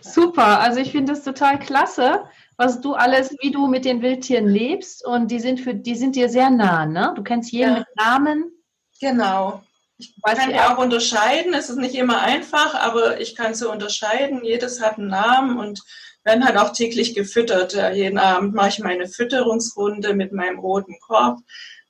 Super, 0.00 0.60
also 0.60 0.80
ich 0.80 0.90
finde 0.90 1.12
das 1.12 1.22
total 1.22 1.58
klasse, 1.60 2.24
was 2.56 2.80
du 2.80 2.94
alles, 2.94 3.36
wie 3.40 3.50
du 3.50 3.68
mit 3.68 3.84
den 3.84 4.02
Wildtieren 4.02 4.48
lebst 4.48 5.04
und 5.04 5.30
die 5.30 5.40
sind 5.40 5.60
für, 5.60 5.74
die 5.74 5.94
sind 5.94 6.16
dir 6.16 6.28
sehr 6.28 6.50
nah, 6.50 6.86
ne? 6.86 7.12
Du 7.14 7.22
kennst 7.22 7.52
jeden 7.52 7.72
ja. 7.72 7.78
mit 7.80 7.88
Namen. 7.96 8.52
Genau, 9.00 9.62
ich 9.98 10.14
kann 10.22 10.50
die 10.50 10.60
auch 10.60 10.78
unterscheiden. 10.78 11.54
Es 11.54 11.70
ist 11.70 11.78
nicht 11.78 11.94
immer 11.94 12.20
einfach, 12.20 12.74
aber 12.74 13.20
ich 13.20 13.34
kann 13.34 13.54
sie 13.54 13.68
unterscheiden. 13.68 14.44
Jedes 14.44 14.80
hat 14.80 14.98
einen 14.98 15.08
Namen 15.08 15.58
und 15.58 15.80
werden 16.24 16.44
halt 16.44 16.58
auch 16.58 16.72
täglich 16.72 17.14
gefüttert. 17.14 17.74
Jeden 17.94 18.18
Abend 18.18 18.54
mache 18.54 18.68
ich 18.68 18.78
meine 18.80 19.08
Fütterungsrunde 19.08 20.14
mit 20.14 20.32
meinem 20.32 20.58
roten 20.58 20.98
Korb. 21.00 21.38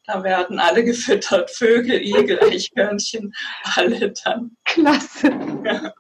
Da 0.06 0.22
werden 0.22 0.60
alle 0.60 0.84
gefüttert. 0.84 1.50
Vögel, 1.50 2.00
Igel, 2.00 2.38
Eichhörnchen, 2.42 3.34
alle 3.75 4.12
dann. 4.25 4.56
Klasse. 4.64 5.30
Ja. 5.64 5.92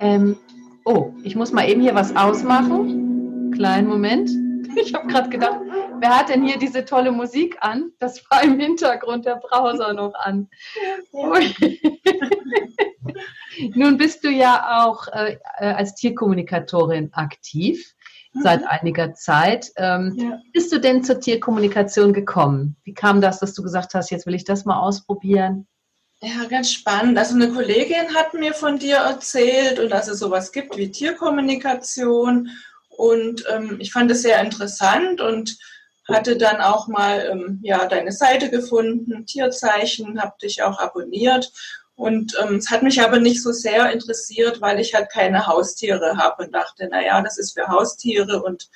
Ähm, 0.00 0.38
oh, 0.84 1.12
ich 1.22 1.36
muss 1.36 1.52
mal 1.52 1.68
eben 1.68 1.80
hier 1.80 1.94
was 1.94 2.16
ausmachen. 2.16 3.52
Kleinen 3.54 3.88
Moment. 3.88 4.30
Ich 4.78 4.92
habe 4.92 5.06
gerade 5.06 5.30
gedacht, 5.30 5.58
wer 6.00 6.18
hat 6.18 6.28
denn 6.28 6.46
hier 6.46 6.58
diese 6.58 6.84
tolle 6.84 7.12
Musik 7.12 7.56
an? 7.60 7.92
Das 7.98 8.22
war 8.30 8.42
im 8.42 8.58
Hintergrund 8.58 9.26
der 9.26 9.36
Browser 9.36 9.92
noch 9.92 10.14
an. 10.14 10.48
Nun 13.74 13.96
bist 13.96 14.24
du 14.24 14.28
ja 14.28 14.84
auch 14.84 15.08
äh, 15.08 15.38
äh, 15.58 15.66
als 15.66 15.94
Tierkommunikatorin 15.94 17.12
aktiv 17.12 17.94
mhm. 18.32 18.42
seit 18.42 18.66
einiger 18.66 19.14
Zeit. 19.14 19.70
Ähm, 19.76 20.14
ja. 20.16 20.40
Bist 20.52 20.72
du 20.72 20.78
denn 20.78 21.04
zur 21.04 21.20
Tierkommunikation 21.20 22.12
gekommen? 22.12 22.76
Wie 22.84 22.94
kam 22.94 23.20
das, 23.20 23.38
dass 23.40 23.54
du 23.54 23.62
gesagt 23.62 23.94
hast, 23.94 24.10
jetzt 24.10 24.26
will 24.26 24.34
ich 24.34 24.44
das 24.44 24.64
mal 24.64 24.78
ausprobieren? 24.78 25.66
Ja, 26.22 26.44
ganz 26.48 26.72
spannend. 26.72 27.18
Also 27.18 27.34
eine 27.34 27.52
Kollegin 27.52 28.14
hat 28.14 28.32
mir 28.32 28.54
von 28.54 28.78
dir 28.78 28.96
erzählt 28.96 29.78
und 29.78 29.90
dass 29.90 30.08
es 30.08 30.18
sowas 30.18 30.50
gibt 30.50 30.76
wie 30.76 30.90
Tierkommunikation. 30.90 32.50
Und 32.88 33.44
ähm, 33.52 33.76
ich 33.80 33.92
fand 33.92 34.10
es 34.10 34.22
sehr 34.22 34.40
interessant 34.42 35.20
und 35.20 35.58
hatte 36.08 36.36
dann 36.36 36.60
auch 36.60 36.88
mal 36.88 37.28
ähm, 37.30 37.60
ja, 37.62 37.86
deine 37.86 38.12
Seite 38.12 38.50
gefunden, 38.50 39.26
Tierzeichen, 39.26 40.20
habe 40.20 40.34
dich 40.40 40.62
auch 40.62 40.78
abonniert. 40.78 41.52
Und 41.94 42.36
ähm, 42.42 42.56
es 42.56 42.70
hat 42.70 42.82
mich 42.82 43.00
aber 43.00 43.18
nicht 43.18 43.42
so 43.42 43.52
sehr 43.52 43.90
interessiert, 43.90 44.60
weil 44.60 44.78
ich 44.78 44.94
halt 44.94 45.10
keine 45.10 45.46
Haustiere 45.46 46.16
habe 46.16 46.44
und 46.44 46.52
dachte, 46.52 46.88
naja, 46.88 47.20
das 47.22 47.38
ist 47.38 47.58
für 47.58 47.68
Haustiere 47.68 48.42
und 48.42 48.68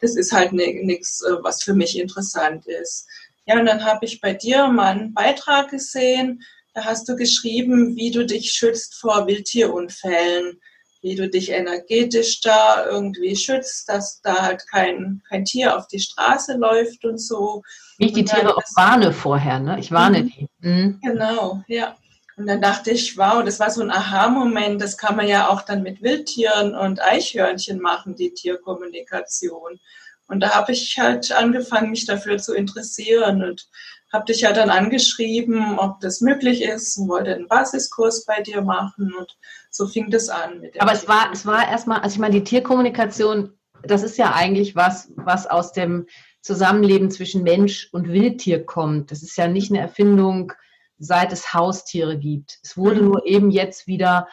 das 0.00 0.14
ist 0.14 0.32
halt 0.32 0.52
nichts, 0.52 1.22
äh, 1.22 1.42
was 1.42 1.62
für 1.62 1.74
mich 1.74 1.98
interessant 1.98 2.66
ist. 2.66 3.08
Ja, 3.46 3.58
und 3.58 3.66
dann 3.66 3.84
habe 3.84 4.04
ich 4.04 4.20
bei 4.20 4.34
dir 4.34 4.68
mal 4.68 4.88
einen 4.88 5.14
Beitrag 5.14 5.70
gesehen, 5.70 6.42
da 6.74 6.84
hast 6.84 7.08
du 7.08 7.16
geschrieben, 7.16 7.96
wie 7.96 8.10
du 8.10 8.26
dich 8.26 8.52
schützt 8.52 8.96
vor 8.96 9.26
Wildtierunfällen, 9.26 10.60
wie 11.06 11.14
du 11.14 11.28
dich 11.28 11.50
energetisch 11.50 12.40
da 12.40 12.84
irgendwie 12.84 13.36
schützt, 13.36 13.88
dass 13.88 14.20
da 14.22 14.42
halt 14.42 14.66
kein, 14.68 15.22
kein 15.28 15.44
Tier 15.44 15.76
auf 15.76 15.86
die 15.86 16.00
Straße 16.00 16.56
läuft 16.56 17.04
und 17.04 17.18
so. 17.18 17.62
Wie 17.98 18.06
ich 18.06 18.12
die 18.12 18.24
Tiere 18.24 18.56
auch 18.56 18.62
warne 18.74 19.12
vorher, 19.12 19.60
ne? 19.60 19.78
Ich 19.78 19.92
warne 19.92 20.24
mhm. 20.24 20.26
die. 20.26 20.48
Mhm. 20.58 21.00
Genau, 21.04 21.62
ja. 21.68 21.94
Und 22.36 22.48
dann 22.48 22.60
dachte 22.60 22.90
ich, 22.90 23.16
wow, 23.16 23.44
das 23.44 23.60
war 23.60 23.70
so 23.70 23.82
ein 23.82 23.92
Aha-Moment, 23.92 24.82
das 24.82 24.98
kann 24.98 25.14
man 25.14 25.28
ja 25.28 25.48
auch 25.48 25.62
dann 25.62 25.84
mit 25.84 26.02
Wildtieren 26.02 26.74
und 26.74 27.00
Eichhörnchen 27.00 27.80
machen, 27.80 28.16
die 28.16 28.34
Tierkommunikation. 28.34 29.78
Und 30.26 30.40
da 30.40 30.56
habe 30.56 30.72
ich 30.72 30.98
halt 30.98 31.30
angefangen, 31.30 31.90
mich 31.90 32.04
dafür 32.04 32.38
zu 32.38 32.52
interessieren 32.52 33.44
und 33.44 33.68
habe 34.16 34.24
dich 34.24 34.40
ja 34.40 34.52
dann 34.52 34.70
angeschrieben, 34.70 35.78
ob 35.78 36.00
das 36.00 36.22
möglich 36.22 36.62
ist 36.62 36.96
und 36.96 37.08
wollte 37.08 37.34
einen 37.34 37.48
Basiskurs 37.48 38.24
bei 38.24 38.40
dir 38.40 38.62
machen 38.62 39.12
und 39.18 39.36
so 39.70 39.86
fing 39.86 40.10
das 40.10 40.30
an. 40.30 40.62
Aber 40.78 40.92
es 40.92 41.06
war, 41.06 41.30
es 41.32 41.44
war 41.44 41.68
erstmal, 41.68 42.00
also 42.00 42.14
ich 42.14 42.18
meine, 42.18 42.34
die 42.34 42.44
Tierkommunikation, 42.44 43.52
das 43.82 44.02
ist 44.02 44.16
ja 44.16 44.32
eigentlich 44.34 44.74
was, 44.74 45.12
was 45.16 45.46
aus 45.46 45.72
dem 45.72 46.06
Zusammenleben 46.40 47.10
zwischen 47.10 47.42
Mensch 47.42 47.90
und 47.92 48.08
Wildtier 48.08 48.64
kommt. 48.64 49.10
Das 49.10 49.22
ist 49.22 49.36
ja 49.36 49.48
nicht 49.48 49.70
eine 49.70 49.80
Erfindung, 49.80 50.52
seit 50.98 51.32
es 51.32 51.52
Haustiere 51.52 52.18
gibt. 52.18 52.58
Es 52.62 52.76
wurde 52.76 53.02
mhm. 53.02 53.08
nur 53.08 53.26
eben 53.26 53.50
jetzt 53.50 53.86
wieder, 53.86 54.28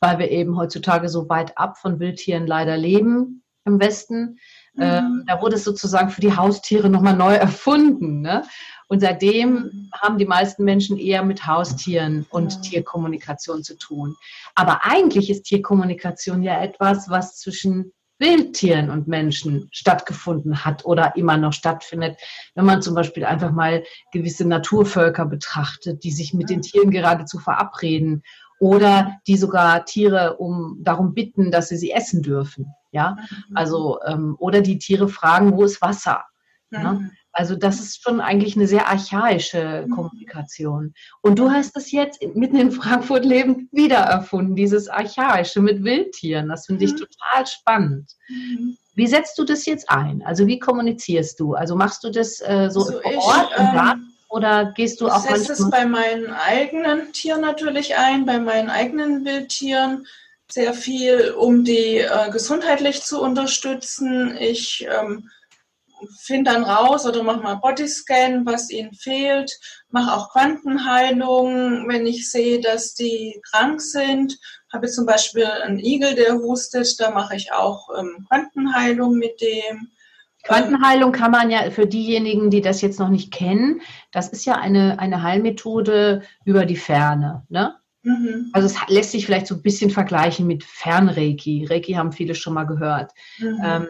weil 0.00 0.18
wir 0.18 0.30
eben 0.30 0.56
heutzutage 0.56 1.08
so 1.08 1.28
weit 1.28 1.56
ab 1.56 1.78
von 1.78 2.00
Wildtieren 2.00 2.46
leider 2.46 2.76
leben 2.76 3.44
im 3.68 3.78
Westen, 3.78 4.38
mhm. 4.74 4.82
ähm, 4.82 5.24
da 5.26 5.40
wurde 5.40 5.56
es 5.56 5.64
sozusagen 5.64 6.10
für 6.10 6.20
die 6.20 6.36
Haustiere 6.36 6.88
nochmal 6.88 7.16
neu 7.16 7.34
erfunden. 7.34 8.22
Ne? 8.22 8.42
Und 8.88 9.00
seitdem 9.00 9.52
mhm. 9.52 9.90
haben 9.94 10.18
die 10.18 10.26
meisten 10.26 10.64
Menschen 10.64 10.98
eher 10.98 11.22
mit 11.22 11.46
Haustieren 11.46 12.26
und 12.30 12.54
ja. 12.54 12.60
Tierkommunikation 12.60 13.62
zu 13.62 13.76
tun. 13.76 14.16
Aber 14.54 14.84
eigentlich 14.84 15.30
ist 15.30 15.44
Tierkommunikation 15.44 16.42
ja 16.42 16.60
etwas, 16.60 17.08
was 17.08 17.36
zwischen 17.36 17.92
Wildtieren 18.18 18.90
und 18.90 19.06
Menschen 19.06 19.68
stattgefunden 19.70 20.64
hat 20.64 20.84
oder 20.84 21.14
immer 21.14 21.36
noch 21.36 21.52
stattfindet. 21.52 22.18
Wenn 22.54 22.64
man 22.64 22.82
zum 22.82 22.94
Beispiel 22.94 23.24
einfach 23.24 23.52
mal 23.52 23.84
gewisse 24.12 24.44
Naturvölker 24.44 25.24
betrachtet, 25.24 26.02
die 26.02 26.10
sich 26.10 26.34
mit 26.34 26.50
den 26.50 26.62
Tieren 26.62 26.90
geradezu 26.90 27.38
verabreden 27.38 28.24
oder 28.58 29.20
die 29.28 29.36
sogar 29.36 29.84
Tiere 29.84 30.36
um 30.38 30.78
darum 30.80 31.14
bitten, 31.14 31.52
dass 31.52 31.68
sie 31.68 31.76
sie 31.76 31.92
essen 31.92 32.22
dürfen. 32.22 32.74
Ja, 32.90 33.18
mhm. 33.30 33.56
also 33.56 34.00
ähm, 34.04 34.34
oder 34.40 34.62
die 34.62 34.78
Tiere 34.78 35.08
fragen, 35.08 35.52
wo 35.52 35.62
ist 35.62 35.80
Wasser? 35.80 36.24
Ne? 36.70 37.10
Also 37.38 37.54
das 37.54 37.78
ist 37.78 38.02
schon 38.02 38.20
eigentlich 38.20 38.56
eine 38.56 38.66
sehr 38.66 38.88
archaische 38.88 39.84
mhm. 39.86 39.94
Kommunikation. 39.94 40.92
Und 41.22 41.38
du 41.38 41.52
hast 41.52 41.76
es 41.76 41.92
jetzt 41.92 42.20
mitten 42.34 42.56
in 42.56 42.72
Frankfurt 42.72 43.24
lebend 43.24 43.68
wiedererfunden, 43.70 44.56
dieses 44.56 44.88
archaische 44.88 45.60
mit 45.60 45.84
Wildtieren. 45.84 46.48
Das 46.48 46.66
finde 46.66 46.84
ich 46.84 46.94
mhm. 46.94 46.96
total 46.96 47.46
spannend. 47.46 48.10
Mhm. 48.28 48.76
Wie 48.96 49.06
setzt 49.06 49.38
du 49.38 49.44
das 49.44 49.66
jetzt 49.66 49.88
ein? 49.88 50.20
Also 50.26 50.48
wie 50.48 50.58
kommunizierst 50.58 51.38
du? 51.38 51.54
Also 51.54 51.76
machst 51.76 52.02
du 52.02 52.10
das 52.10 52.40
äh, 52.40 52.70
so 52.72 52.80
also 52.80 53.00
vor 53.00 53.12
ich, 53.12 53.18
Ort 53.18 53.50
im 53.56 53.66
Garten? 53.66 54.00
Ähm, 54.00 54.12
oder 54.30 54.72
gehst 54.74 55.00
du 55.00 55.06
auch 55.06 55.24
Ich 55.24 55.30
setze 55.30 55.52
es 55.52 55.70
bei 55.70 55.86
meinen 55.86 56.32
eigenen 56.32 57.12
Tieren 57.12 57.42
natürlich 57.42 57.96
ein, 57.96 58.26
bei 58.26 58.40
meinen 58.40 58.68
eigenen 58.68 59.24
Wildtieren 59.24 60.08
sehr 60.50 60.74
viel, 60.74 61.30
um 61.38 61.62
die 61.62 61.98
äh, 61.98 62.30
gesundheitlich 62.32 63.02
zu 63.02 63.22
unterstützen. 63.22 64.36
Ich 64.36 64.88
ähm, 64.90 65.30
finde 66.20 66.52
dann 66.52 66.64
raus 66.64 67.06
oder 67.06 67.22
mache 67.22 67.40
mal 67.40 67.56
Bodyscan, 67.56 68.44
was 68.46 68.70
ihnen 68.70 68.92
fehlt, 68.92 69.58
mache 69.90 70.14
auch 70.14 70.32
Quantenheilung, 70.32 71.88
wenn 71.88 72.06
ich 72.06 72.30
sehe, 72.30 72.60
dass 72.60 72.94
die 72.94 73.40
krank 73.50 73.80
sind. 73.80 74.38
Habe 74.72 74.88
zum 74.88 75.06
Beispiel 75.06 75.44
einen 75.44 75.78
Igel, 75.78 76.14
der 76.14 76.34
hustet, 76.34 76.98
da 76.98 77.10
mache 77.10 77.36
ich 77.36 77.52
auch 77.52 77.88
ähm, 77.98 78.26
Quantenheilung 78.28 79.16
mit 79.16 79.40
dem. 79.40 79.88
Quantenheilung 80.44 81.12
kann 81.12 81.30
man 81.30 81.50
ja 81.50 81.70
für 81.70 81.86
diejenigen, 81.86 82.50
die 82.50 82.60
das 82.60 82.80
jetzt 82.80 82.98
noch 82.98 83.08
nicht 83.08 83.32
kennen, 83.32 83.80
das 84.12 84.28
ist 84.28 84.44
ja 84.44 84.54
eine, 84.54 84.98
eine 84.98 85.22
Heilmethode 85.22 86.22
über 86.44 86.64
die 86.64 86.76
Ferne. 86.76 87.44
Ne? 87.48 87.74
Mhm. 88.02 88.50
Also 88.52 88.66
es 88.66 88.76
lässt 88.88 89.10
sich 89.12 89.26
vielleicht 89.26 89.46
so 89.46 89.56
ein 89.56 89.62
bisschen 89.62 89.90
vergleichen 89.90 90.46
mit 90.46 90.64
Fernreiki. 90.64 91.66
Reiki 91.68 91.92
haben 91.92 92.12
viele 92.12 92.34
schon 92.34 92.54
mal 92.54 92.64
gehört. 92.64 93.12
Mhm. 93.38 93.60
Ähm, 93.62 93.88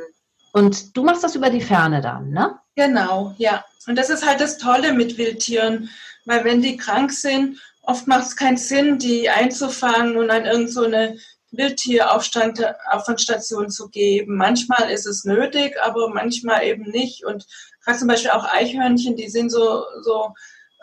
und 0.53 0.97
du 0.97 1.03
machst 1.03 1.25
das 1.25 1.35
über 1.35 1.51
die 1.51 1.61
Ferne 1.61 2.01
dann, 2.01 2.31
ne? 2.31 2.59
Genau, 2.75 3.35
ja. 3.39 3.65
Und 3.87 3.97
das 3.97 4.09
ist 4.11 4.27
halt 4.27 4.41
das 4.41 4.59
Tolle 4.59 4.93
mit 4.93 5.19
Wildtieren, 5.19 5.91
weil 6.25 6.45
wenn 6.45 6.63
die 6.63 6.77
krank 6.77 7.13
sind, 7.13 7.61
oft 7.83 8.07
macht 8.07 8.27
es 8.27 8.37
keinen 8.37 8.57
Sinn, 8.57 8.99
die 8.99 9.31
einzufangen 9.31 10.17
und 10.17 10.31
an 10.31 10.47
irgendeine 10.47 11.15
so 11.15 11.21
Wildtierauffangstation 11.51 13.71
zu 13.71 13.89
geben. 13.89 14.37
Manchmal 14.37 14.91
ist 14.91 15.07
es 15.07 15.25
nötig, 15.25 15.77
aber 15.83 16.11
manchmal 16.11 16.65
eben 16.65 16.91
nicht. 16.91 17.25
Und 17.25 17.47
gerade 17.83 17.99
zum 17.99 18.09
Beispiel 18.09 18.31
auch 18.31 18.45
Eichhörnchen, 18.45 19.17
die 19.17 19.29
sind 19.29 19.51
so, 19.51 19.85
so 20.03 20.35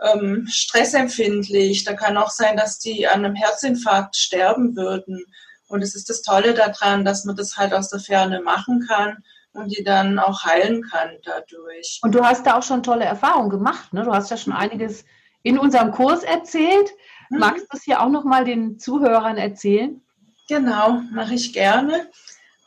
ähm, 0.03 0.47
stressempfindlich. 0.49 1.83
Da 1.83 1.93
kann 1.93 2.17
auch 2.17 2.31
sein, 2.31 2.57
dass 2.57 2.79
die 2.79 3.07
an 3.07 3.23
einem 3.23 3.35
Herzinfarkt 3.35 4.15
sterben 4.15 4.75
würden. 4.75 5.23
Und 5.67 5.83
es 5.83 5.93
ist 5.95 6.09
das 6.09 6.23
Tolle 6.23 6.55
daran, 6.55 7.05
dass 7.05 7.25
man 7.25 7.35
das 7.35 7.57
halt 7.57 7.73
aus 7.73 7.89
der 7.89 7.99
Ferne 7.99 8.41
machen 8.41 8.87
kann 8.87 9.23
und 9.55 9.75
die 9.75 9.83
dann 9.83 10.19
auch 10.19 10.43
heilen 10.43 10.83
kann 10.83 11.09
dadurch. 11.23 11.99
Und 12.03 12.13
du 12.13 12.23
hast 12.23 12.45
da 12.45 12.57
auch 12.57 12.63
schon 12.63 12.83
tolle 12.83 13.05
Erfahrungen 13.05 13.49
gemacht. 13.49 13.93
Ne? 13.93 14.03
Du 14.03 14.13
hast 14.13 14.29
ja 14.29 14.37
schon 14.37 14.53
mhm. 14.53 14.59
einiges 14.59 15.05
in 15.43 15.57
unserem 15.57 15.91
Kurs 15.91 16.23
erzählt. 16.23 16.91
Mhm. 17.29 17.39
Magst 17.39 17.65
du 17.71 17.77
es 17.77 17.83
hier 17.83 18.01
auch 18.01 18.09
noch 18.09 18.25
mal 18.25 18.43
den 18.43 18.79
Zuhörern 18.79 19.37
erzählen? 19.37 20.01
Genau, 20.47 21.01
mache 21.11 21.33
ich 21.33 21.53
gerne. 21.53 22.09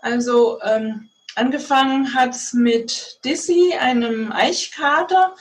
Also 0.00 0.61
ähm, 0.62 1.09
angefangen 1.37 2.14
hat 2.14 2.30
es 2.30 2.52
mit 2.52 3.18
Dizzy, 3.25 3.75
einem 3.78 4.33
Eichkater, 4.33 5.35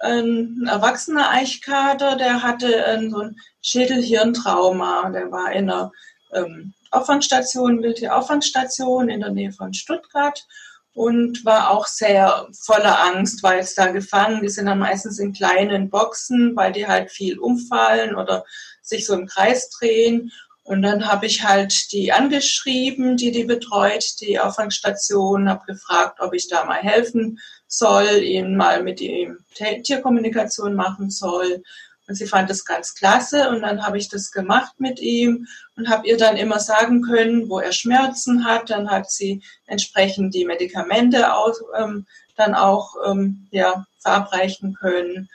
ein 0.00 0.66
erwachsener 0.66 1.30
Eichkater, 1.30 2.16
der 2.16 2.42
hatte 2.42 2.84
ein, 2.86 3.10
so 3.10 3.18
ein 3.20 3.36
Schädelhirntrauma. 3.60 5.10
Der 5.10 5.30
war 5.30 5.52
in 5.52 5.70
einer 5.70 5.92
ähm, 6.32 6.74
Auffangstation, 6.90 7.82
Wildtier-Auffangstation 7.82 9.08
in 9.08 9.20
der 9.20 9.30
Nähe 9.30 9.52
von 9.52 9.72
Stuttgart 9.72 10.46
und 10.94 11.44
war 11.44 11.70
auch 11.70 11.86
sehr 11.86 12.48
voller 12.52 13.02
Angst, 13.02 13.42
war 13.42 13.56
jetzt 13.56 13.78
da 13.78 13.86
gefangen. 13.86 14.42
Die 14.42 14.48
sind 14.48 14.66
dann 14.66 14.78
meistens 14.78 15.18
in 15.18 15.32
kleinen 15.32 15.88
Boxen, 15.88 16.54
weil 16.54 16.72
die 16.72 16.86
halt 16.86 17.10
viel 17.10 17.38
umfallen 17.38 18.14
oder 18.14 18.44
sich 18.82 19.06
so 19.06 19.14
im 19.14 19.26
Kreis 19.26 19.70
drehen. 19.70 20.32
Und 20.64 20.82
dann 20.82 21.08
habe 21.08 21.26
ich 21.26 21.42
halt 21.42 21.92
die 21.92 22.12
angeschrieben, 22.12 23.16
die 23.16 23.32
die 23.32 23.44
betreut, 23.44 24.20
die 24.20 24.38
Auffangstation, 24.38 25.48
habe 25.48 25.64
gefragt, 25.66 26.20
ob 26.20 26.34
ich 26.34 26.48
da 26.48 26.64
mal 26.64 26.80
helfen 26.80 27.40
soll, 27.66 28.22
ihnen 28.22 28.56
mal 28.56 28.82
mit 28.82 29.00
ihm 29.00 29.38
Tierkommunikation 29.54 30.74
machen 30.74 31.10
soll. 31.10 31.62
Und 32.12 32.16
sie 32.16 32.26
fand 32.26 32.50
das 32.50 32.66
ganz 32.66 32.94
klasse 32.94 33.48
und 33.48 33.62
dann 33.62 33.86
habe 33.86 33.96
ich 33.96 34.10
das 34.10 34.32
gemacht 34.32 34.74
mit 34.76 35.00
ihm 35.00 35.46
und 35.76 35.88
habe 35.88 36.06
ihr 36.06 36.18
dann 36.18 36.36
immer 36.36 36.60
sagen 36.60 37.00
können, 37.00 37.48
wo 37.48 37.58
er 37.58 37.72
Schmerzen 37.72 38.44
hat. 38.44 38.68
Dann 38.68 38.90
hat 38.90 39.10
sie 39.10 39.42
entsprechend 39.66 40.34
die 40.34 40.44
Medikamente 40.44 41.34
auch, 41.34 41.54
ähm, 41.74 42.06
dann 42.36 42.54
auch 42.54 42.96
ähm, 43.06 43.48
ja, 43.50 43.86
verabreichen 44.00 44.74
können. 44.74 45.30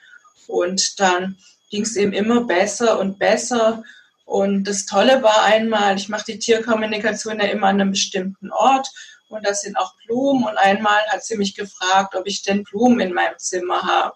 Und 0.46 1.00
dann 1.00 1.38
ging 1.72 1.82
es 1.82 1.96
ihm 1.96 2.14
immer 2.14 2.44
besser 2.44 3.00
und 3.00 3.18
besser. 3.18 3.82
Und 4.26 4.66
das 4.66 4.86
Tolle 4.86 5.24
war 5.24 5.46
einmal, 5.46 5.96
ich 5.96 6.10
mache 6.10 6.26
die 6.28 6.38
Tierkommunikation 6.38 7.40
ja 7.40 7.48
immer 7.48 7.70
an 7.70 7.82
einem 7.82 7.90
bestimmten 7.90 8.52
Ort 8.52 8.88
und 9.30 9.48
das 9.48 9.62
sind 9.62 9.78
auch 9.78 9.96
Blumen. 10.06 10.44
Und 10.44 10.60
einmal 10.60 11.02
hat 11.08 11.26
sie 11.26 11.38
mich 11.38 11.56
gefragt, 11.56 12.14
ob 12.14 12.28
ich 12.28 12.44
denn 12.44 12.64
Blumen 12.66 13.00
in 13.00 13.14
meinem 13.14 13.40
Zimmer 13.40 13.82
habe 13.82 14.14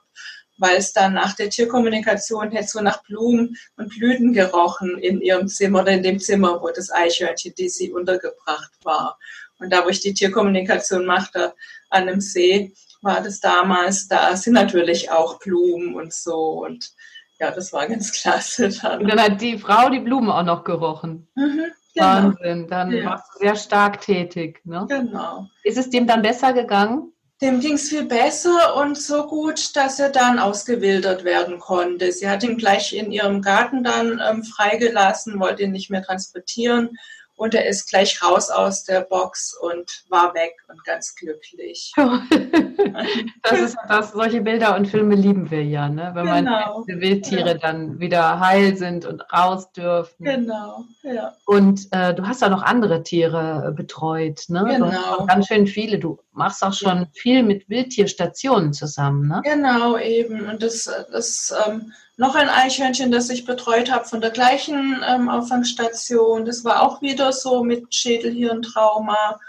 weil 0.61 0.77
es 0.77 0.93
dann 0.93 1.13
nach 1.13 1.33
der 1.35 1.49
Tierkommunikation 1.49 2.51
hätte 2.51 2.67
so 2.67 2.81
nach 2.81 3.01
Blumen 3.03 3.57
und 3.77 3.89
Blüten 3.89 4.31
gerochen 4.31 4.99
in 4.99 5.19
ihrem 5.19 5.47
Zimmer 5.47 5.81
oder 5.81 5.91
in 5.91 6.03
dem 6.03 6.19
Zimmer, 6.19 6.61
wo 6.61 6.69
das 6.69 6.91
Eichhörnchen, 6.91 7.55
die 7.57 7.67
sie 7.67 7.91
untergebracht 7.91 8.71
war. 8.83 9.17
Und 9.57 9.73
da, 9.73 9.83
wo 9.83 9.89
ich 9.89 10.01
die 10.01 10.13
Tierkommunikation 10.13 11.05
machte, 11.05 11.55
an 11.89 12.03
einem 12.03 12.21
See, 12.21 12.73
war 13.01 13.21
das 13.21 13.39
damals, 13.39 14.07
da 14.07 14.35
sind 14.35 14.53
natürlich 14.53 15.09
auch 15.09 15.39
Blumen 15.39 15.95
und 15.95 16.13
so. 16.13 16.63
Und 16.63 16.91
ja, 17.39 17.49
das 17.49 17.73
war 17.73 17.87
ganz 17.87 18.11
klasse. 18.21 18.69
Dann. 18.69 19.01
Und 19.01 19.09
dann 19.09 19.19
hat 19.19 19.41
die 19.41 19.57
Frau 19.57 19.89
die 19.89 19.99
Blumen 19.99 20.29
auch 20.29 20.43
noch 20.43 20.63
gerochen. 20.63 21.27
Mhm, 21.33 21.71
genau. 21.95 22.05
Wahnsinn, 22.05 22.67
dann 22.67 22.91
ja. 22.91 23.05
warst 23.05 23.33
du 23.33 23.39
sehr 23.39 23.55
stark 23.55 24.01
tätig. 24.01 24.61
Ne? 24.63 24.85
Genau. 24.87 25.47
Ist 25.63 25.79
es 25.79 25.89
dem 25.89 26.05
dann 26.05 26.21
besser 26.21 26.53
gegangen? 26.53 27.11
Dem 27.41 27.59
ging 27.59 27.73
es 27.73 27.89
viel 27.89 28.05
besser 28.05 28.75
und 28.75 28.97
so 28.97 29.25
gut, 29.25 29.75
dass 29.75 29.99
er 29.99 30.09
dann 30.09 30.37
ausgewildert 30.37 31.23
werden 31.23 31.57
konnte. 31.57 32.11
Sie 32.11 32.29
hat 32.29 32.43
ihn 32.43 32.57
gleich 32.57 32.93
in 32.93 33.11
ihrem 33.11 33.41
Garten 33.41 33.83
dann 33.83 34.21
ähm, 34.23 34.43
freigelassen, 34.43 35.39
wollte 35.39 35.63
ihn 35.63 35.71
nicht 35.71 35.89
mehr 35.89 36.03
transportieren 36.03 36.97
und 37.41 37.55
er 37.55 37.65
ist 37.65 37.89
gleich 37.89 38.21
raus 38.21 38.51
aus 38.51 38.83
der 38.83 39.01
Box 39.01 39.57
und 39.59 40.03
war 40.09 40.35
weg 40.35 40.53
und 40.67 40.83
ganz 40.85 41.15
glücklich. 41.15 41.91
das 43.41 43.59
ist 43.59 43.77
das, 43.89 44.11
solche 44.11 44.41
Bilder 44.41 44.75
und 44.75 44.87
Filme 44.87 45.15
lieben 45.15 45.49
wir 45.49 45.65
ja, 45.65 45.89
ne? 45.89 46.11
wenn 46.13 46.25
genau. 46.25 46.83
man 46.85 47.01
Wildtiere 47.01 47.47
ja. 47.47 47.53
dann 47.55 47.99
wieder 47.99 48.39
heil 48.39 48.77
sind 48.77 49.07
und 49.07 49.21
raus 49.33 49.71
dürfen. 49.71 50.23
Genau, 50.23 50.85
ja. 51.01 51.33
Und 51.47 51.87
äh, 51.89 52.13
du 52.13 52.27
hast 52.27 52.43
ja 52.43 52.49
noch 52.49 52.61
andere 52.61 53.01
Tiere 53.01 53.69
äh, 53.69 53.71
betreut, 53.71 54.45
ne? 54.49 54.63
Genau. 54.67 55.25
ganz 55.25 55.47
schön 55.47 55.65
viele. 55.65 55.97
Du 55.97 56.19
machst 56.33 56.63
auch 56.63 56.73
schon 56.73 57.07
viel 57.13 57.43
mit 57.43 57.69
Wildtierstationen 57.69 58.73
zusammen, 58.73 59.27
ne? 59.27 59.41
Genau, 59.43 59.97
eben. 59.97 60.47
Und 60.49 60.63
das, 60.63 60.89
das 61.11 61.53
ähm, 61.65 61.93
noch 62.17 62.35
ein 62.35 62.49
Eichhörnchen, 62.49 63.11
das 63.11 63.29
ich 63.29 63.45
betreut 63.45 63.91
habe 63.91 64.05
von 64.05 64.21
der 64.21 64.31
gleichen 64.31 65.03
ähm, 65.07 65.29
Auffangstation. 65.29 66.45
Das 66.45 66.63
war 66.63 66.83
auch 66.83 67.01
wieder 67.01 67.33
so 67.33 67.63
mit 67.63 67.93
Schädelhirntrauma. 67.93 69.39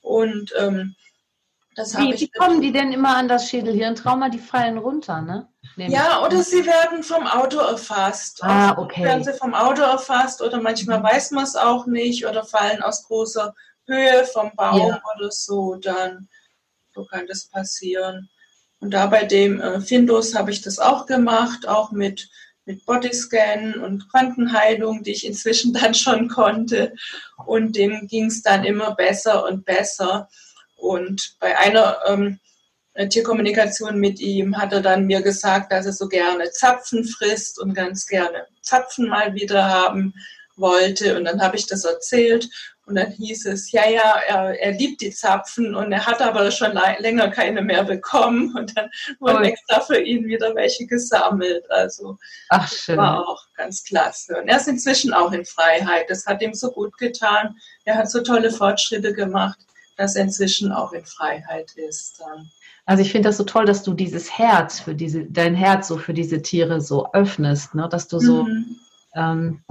Und 0.00 0.52
ähm, 0.58 0.96
das 1.74 1.96
wie, 1.96 2.12
wie 2.18 2.28
kommen 2.28 2.60
die 2.60 2.72
denn 2.72 2.92
immer 2.92 3.16
an 3.16 3.28
das 3.28 3.48
Schädelhirntrauma? 3.48 4.28
Die 4.28 4.38
fallen 4.38 4.78
runter, 4.78 5.22
ne? 5.22 5.48
Nämlich 5.76 5.98
ja, 5.98 6.22
oder 6.22 6.42
sie 6.42 6.66
werden 6.66 7.02
vom 7.02 7.26
Auto 7.26 7.58
erfasst. 7.58 8.42
Ah, 8.42 8.76
okay. 8.76 9.04
Werden 9.04 9.24
sie 9.24 9.32
vom 9.32 9.54
Auto 9.54 9.80
erfasst 9.80 10.42
oder 10.42 10.60
manchmal 10.60 10.98
mhm. 10.98 11.04
weiß 11.04 11.30
man 11.30 11.44
es 11.44 11.56
auch 11.56 11.86
nicht 11.86 12.26
oder 12.26 12.44
fallen 12.44 12.82
aus 12.82 13.04
großer 13.04 13.54
Höhe 13.86 14.24
vom 14.26 14.52
Baum 14.56 14.88
ja. 14.88 15.02
oder 15.16 15.30
so, 15.30 15.76
dann 15.76 16.28
so 16.94 17.04
kann 17.04 17.26
das 17.26 17.46
passieren. 17.46 18.28
Und 18.80 18.92
da 18.92 19.06
bei 19.06 19.24
dem 19.24 19.60
äh, 19.60 19.80
Findus 19.80 20.34
habe 20.34 20.50
ich 20.50 20.60
das 20.60 20.78
auch 20.78 21.06
gemacht, 21.06 21.68
auch 21.68 21.92
mit, 21.92 22.28
mit 22.64 22.84
Bodyscan 22.84 23.74
und 23.74 24.10
Quantenheilung, 24.10 25.02
die 25.02 25.12
ich 25.12 25.26
inzwischen 25.26 25.72
dann 25.80 25.94
schon 25.94 26.28
konnte. 26.28 26.92
Und 27.46 27.76
dem 27.76 28.06
ging 28.08 28.26
es 28.26 28.42
dann 28.42 28.64
immer 28.64 28.94
besser 28.94 29.46
und 29.46 29.64
besser. 29.64 30.28
Und 30.76 31.36
bei 31.38 31.56
einer 31.56 31.98
ähm, 32.06 32.40
Tierkommunikation 33.08 33.98
mit 33.98 34.20
ihm 34.20 34.58
hat 34.58 34.72
er 34.72 34.82
dann 34.82 35.06
mir 35.06 35.22
gesagt, 35.22 35.72
dass 35.72 35.86
er 35.86 35.92
so 35.92 36.08
gerne 36.08 36.50
Zapfen 36.50 37.04
frisst 37.04 37.58
und 37.58 37.74
ganz 37.74 38.06
gerne 38.06 38.46
Zapfen 38.60 39.08
mal 39.08 39.34
wieder 39.34 39.68
haben 39.68 40.12
wollte. 40.56 41.16
Und 41.16 41.24
dann 41.24 41.40
habe 41.40 41.56
ich 41.56 41.66
das 41.66 41.84
erzählt 41.84 42.48
und 42.92 42.96
dann 42.96 43.10
hieß 43.10 43.46
es, 43.46 43.72
ja, 43.72 43.88
ja, 43.88 44.20
er, 44.28 44.60
er 44.60 44.72
liebt 44.72 45.00
die 45.00 45.10
Zapfen 45.10 45.74
und 45.74 45.92
er 45.92 46.04
hat 46.04 46.20
aber 46.20 46.50
schon 46.50 46.78
länger 46.98 47.30
keine 47.30 47.62
mehr 47.62 47.84
bekommen. 47.84 48.54
Und 48.54 48.76
dann 48.76 48.90
wurden 49.18 49.38
oh. 49.38 49.44
extra 49.44 49.80
für 49.80 49.98
ihn 49.98 50.26
wieder 50.26 50.54
welche 50.54 50.86
gesammelt. 50.86 51.64
Also 51.70 52.18
Ach, 52.50 52.70
schön. 52.70 52.98
war 52.98 53.26
auch 53.26 53.46
ganz 53.56 53.82
klasse. 53.82 54.36
Und 54.36 54.48
er 54.48 54.58
ist 54.58 54.68
inzwischen 54.68 55.14
auch 55.14 55.32
in 55.32 55.46
Freiheit. 55.46 56.10
Das 56.10 56.26
hat 56.26 56.42
ihm 56.42 56.52
so 56.52 56.70
gut 56.70 56.98
getan. 56.98 57.56
Er 57.86 57.96
hat 57.96 58.10
so 58.10 58.20
tolle 58.20 58.50
Fortschritte 58.50 59.14
gemacht, 59.14 59.58
dass 59.96 60.14
er 60.14 60.24
inzwischen 60.24 60.70
auch 60.70 60.92
in 60.92 61.06
Freiheit 61.06 61.72
ist. 61.76 62.20
Dann. 62.20 62.50
Also 62.84 63.02
ich 63.02 63.10
finde 63.10 63.30
das 63.30 63.38
so 63.38 63.44
toll, 63.44 63.64
dass 63.64 63.82
du 63.82 63.94
dieses 63.94 64.36
Herz 64.36 64.80
für 64.80 64.94
diese, 64.94 65.24
dein 65.24 65.54
Herz 65.54 65.88
so 65.88 65.96
für 65.96 66.12
diese 66.12 66.42
Tiere 66.42 66.82
so 66.82 67.10
öffnest, 67.14 67.74
ne? 67.74 67.88
dass 67.88 68.06
du 68.08 68.18
so 68.18 68.44
mhm. 68.44 68.76
ähm, 69.14 69.62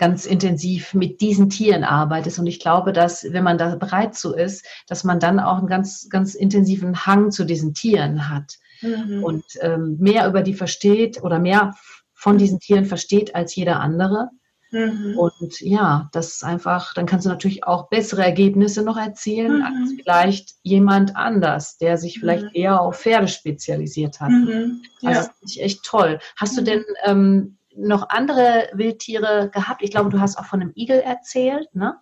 ganz 0.00 0.24
intensiv 0.24 0.94
mit 0.94 1.20
diesen 1.20 1.50
Tieren 1.50 1.84
arbeitest. 1.84 2.38
Und 2.38 2.46
ich 2.46 2.58
glaube, 2.58 2.94
dass 2.94 3.22
wenn 3.30 3.44
man 3.44 3.58
da 3.58 3.76
bereit 3.76 4.14
zu 4.14 4.34
ist, 4.34 4.66
dass 4.88 5.04
man 5.04 5.20
dann 5.20 5.38
auch 5.38 5.58
einen 5.58 5.66
ganz, 5.66 6.08
ganz 6.08 6.34
intensiven 6.34 7.04
Hang 7.04 7.30
zu 7.30 7.44
diesen 7.44 7.74
Tieren 7.74 8.30
hat 8.30 8.54
mhm. 8.80 9.22
und 9.22 9.44
ähm, 9.60 9.98
mehr 10.00 10.26
über 10.26 10.40
die 10.40 10.54
versteht 10.54 11.22
oder 11.22 11.38
mehr 11.38 11.74
von 12.14 12.38
diesen 12.38 12.60
Tieren 12.60 12.86
versteht 12.86 13.34
als 13.34 13.54
jeder 13.54 13.80
andere. 13.80 14.30
Mhm. 14.70 15.18
Und 15.18 15.60
ja, 15.60 16.08
das 16.12 16.28
ist 16.28 16.44
einfach, 16.44 16.94
dann 16.94 17.04
kannst 17.04 17.26
du 17.26 17.30
natürlich 17.30 17.64
auch 17.64 17.90
bessere 17.90 18.24
Ergebnisse 18.24 18.82
noch 18.82 18.96
erzielen 18.96 19.58
mhm. 19.58 19.64
als 19.64 19.92
vielleicht 20.02 20.54
jemand 20.62 21.14
anders, 21.14 21.76
der 21.76 21.98
sich 21.98 22.20
vielleicht 22.20 22.44
mhm. 22.44 22.50
eher 22.54 22.80
auf 22.80 23.00
Pferde 23.00 23.28
spezialisiert 23.28 24.18
hat. 24.18 24.30
Mhm. 24.30 24.80
Ja. 25.02 25.10
Also 25.10 25.20
das 25.20 25.38
finde 25.38 25.52
ich 25.52 25.62
echt 25.62 25.84
toll. 25.84 26.20
Hast 26.36 26.56
du 26.56 26.62
mhm. 26.62 26.64
denn 26.64 26.84
ähm, 27.04 27.56
noch 27.76 28.08
andere 28.08 28.68
Wildtiere 28.72 29.50
gehabt? 29.50 29.82
Ich 29.82 29.90
glaube, 29.90 30.10
du 30.10 30.20
hast 30.20 30.38
auch 30.38 30.46
von 30.46 30.60
einem 30.60 30.72
Igel 30.74 31.00
erzählt, 31.00 31.74
ne? 31.74 31.96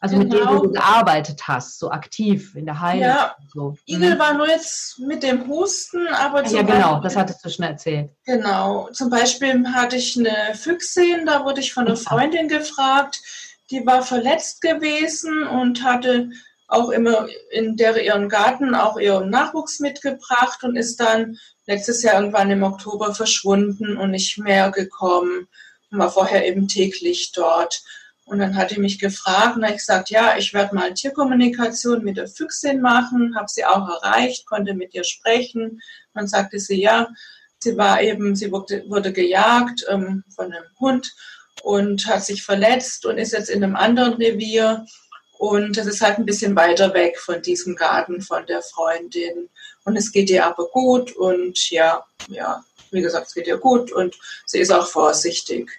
Also 0.00 0.16
genau. 0.16 0.24
mit 0.28 0.32
dem 0.32 0.46
du 0.46 0.60
genau. 0.62 0.72
gearbeitet 0.72 1.48
hast, 1.48 1.80
so 1.80 1.90
aktiv 1.90 2.54
in 2.54 2.66
der 2.66 2.80
Heilung. 2.80 3.02
Ja, 3.02 3.36
so. 3.52 3.74
Igel 3.86 4.14
mhm. 4.14 4.18
war 4.18 4.34
nur 4.34 4.48
jetzt 4.48 4.98
mit 5.00 5.24
dem 5.24 5.48
Husten, 5.48 6.06
aber 6.08 6.46
Ja, 6.46 6.62
genau, 6.62 6.92
Beispiel, 6.92 7.02
das 7.02 7.16
hattest 7.16 7.44
du 7.44 7.50
schon 7.50 7.64
erzählt. 7.64 8.10
Genau, 8.24 8.88
zum 8.92 9.10
Beispiel 9.10 9.66
hatte 9.72 9.96
ich 9.96 10.16
eine 10.16 10.54
Füchsin, 10.54 11.26
da 11.26 11.44
wurde 11.44 11.60
ich 11.60 11.74
von 11.74 11.86
einer 11.86 11.96
Freundin 11.96 12.46
gefragt, 12.46 13.20
die 13.70 13.84
war 13.84 14.02
verletzt 14.02 14.60
gewesen 14.60 15.46
und 15.48 15.82
hatte 15.82 16.30
auch 16.68 16.90
immer 16.90 17.26
in 17.50 17.76
der 17.76 18.00
ihren 18.02 18.28
Garten 18.28 18.74
auch 18.74 18.98
ihren 18.98 19.30
Nachwuchs 19.30 19.80
mitgebracht 19.80 20.62
und 20.62 20.76
ist 20.76 21.00
dann 21.00 21.38
letztes 21.68 22.02
Jahr 22.02 22.14
irgendwann 22.14 22.50
im 22.50 22.62
Oktober 22.62 23.14
verschwunden 23.14 23.98
und 23.98 24.10
nicht 24.10 24.38
mehr 24.38 24.70
gekommen 24.70 25.46
und 25.90 25.98
war 25.98 26.10
vorher 26.10 26.46
eben 26.46 26.66
täglich 26.66 27.32
dort. 27.32 27.82
Und 28.24 28.38
dann 28.38 28.56
hat 28.56 28.70
die 28.70 28.80
mich 28.80 28.98
gefragt 28.98 29.56
und 29.56 29.64
ich 29.64 29.76
gesagt, 29.76 30.10
ja, 30.10 30.36
ich 30.36 30.52
werde 30.54 30.74
mal 30.74 30.92
Tierkommunikation 30.92 32.04
mit 32.04 32.16
der 32.16 32.26
Füchsin 32.26 32.80
machen, 32.80 33.36
habe 33.36 33.48
sie 33.48 33.64
auch 33.66 33.88
erreicht, 33.88 34.46
konnte 34.46 34.74
mit 34.74 34.94
ihr 34.94 35.04
sprechen. 35.04 35.80
Dann 36.14 36.26
sagte 36.26 36.58
sie, 36.58 36.80
ja, 36.80 37.08
sie 37.58 37.76
war 37.76 38.00
eben, 38.02 38.34
sie 38.34 38.50
wurde, 38.50 38.84
wurde 38.88 39.12
gejagt 39.12 39.84
ähm, 39.88 40.24
von 40.34 40.46
einem 40.46 40.64
Hund 40.80 41.14
und 41.62 42.06
hat 42.06 42.24
sich 42.24 42.42
verletzt 42.42 43.04
und 43.04 43.18
ist 43.18 43.32
jetzt 43.32 43.50
in 43.50 43.62
einem 43.62 43.76
anderen 43.76 44.14
Revier 44.14 44.86
und 45.38 45.76
das 45.76 45.86
ist 45.86 46.00
halt 46.00 46.18
ein 46.18 46.26
bisschen 46.26 46.56
weiter 46.56 46.92
weg 46.94 47.18
von 47.18 47.40
diesem 47.40 47.76
Garten 47.76 48.20
von 48.20 48.44
der 48.46 48.60
Freundin. 48.60 49.48
Und 49.84 49.96
es 49.96 50.10
geht 50.10 50.28
ihr 50.30 50.44
aber 50.44 50.66
gut 50.66 51.12
und 51.12 51.70
ja, 51.70 52.04
ja, 52.26 52.64
wie 52.90 53.00
gesagt, 53.00 53.28
es 53.28 53.34
geht 53.34 53.46
ihr 53.46 53.58
gut 53.58 53.92
und 53.92 54.16
sie 54.46 54.58
ist 54.58 54.72
auch 54.72 54.88
vorsichtig. 54.88 55.70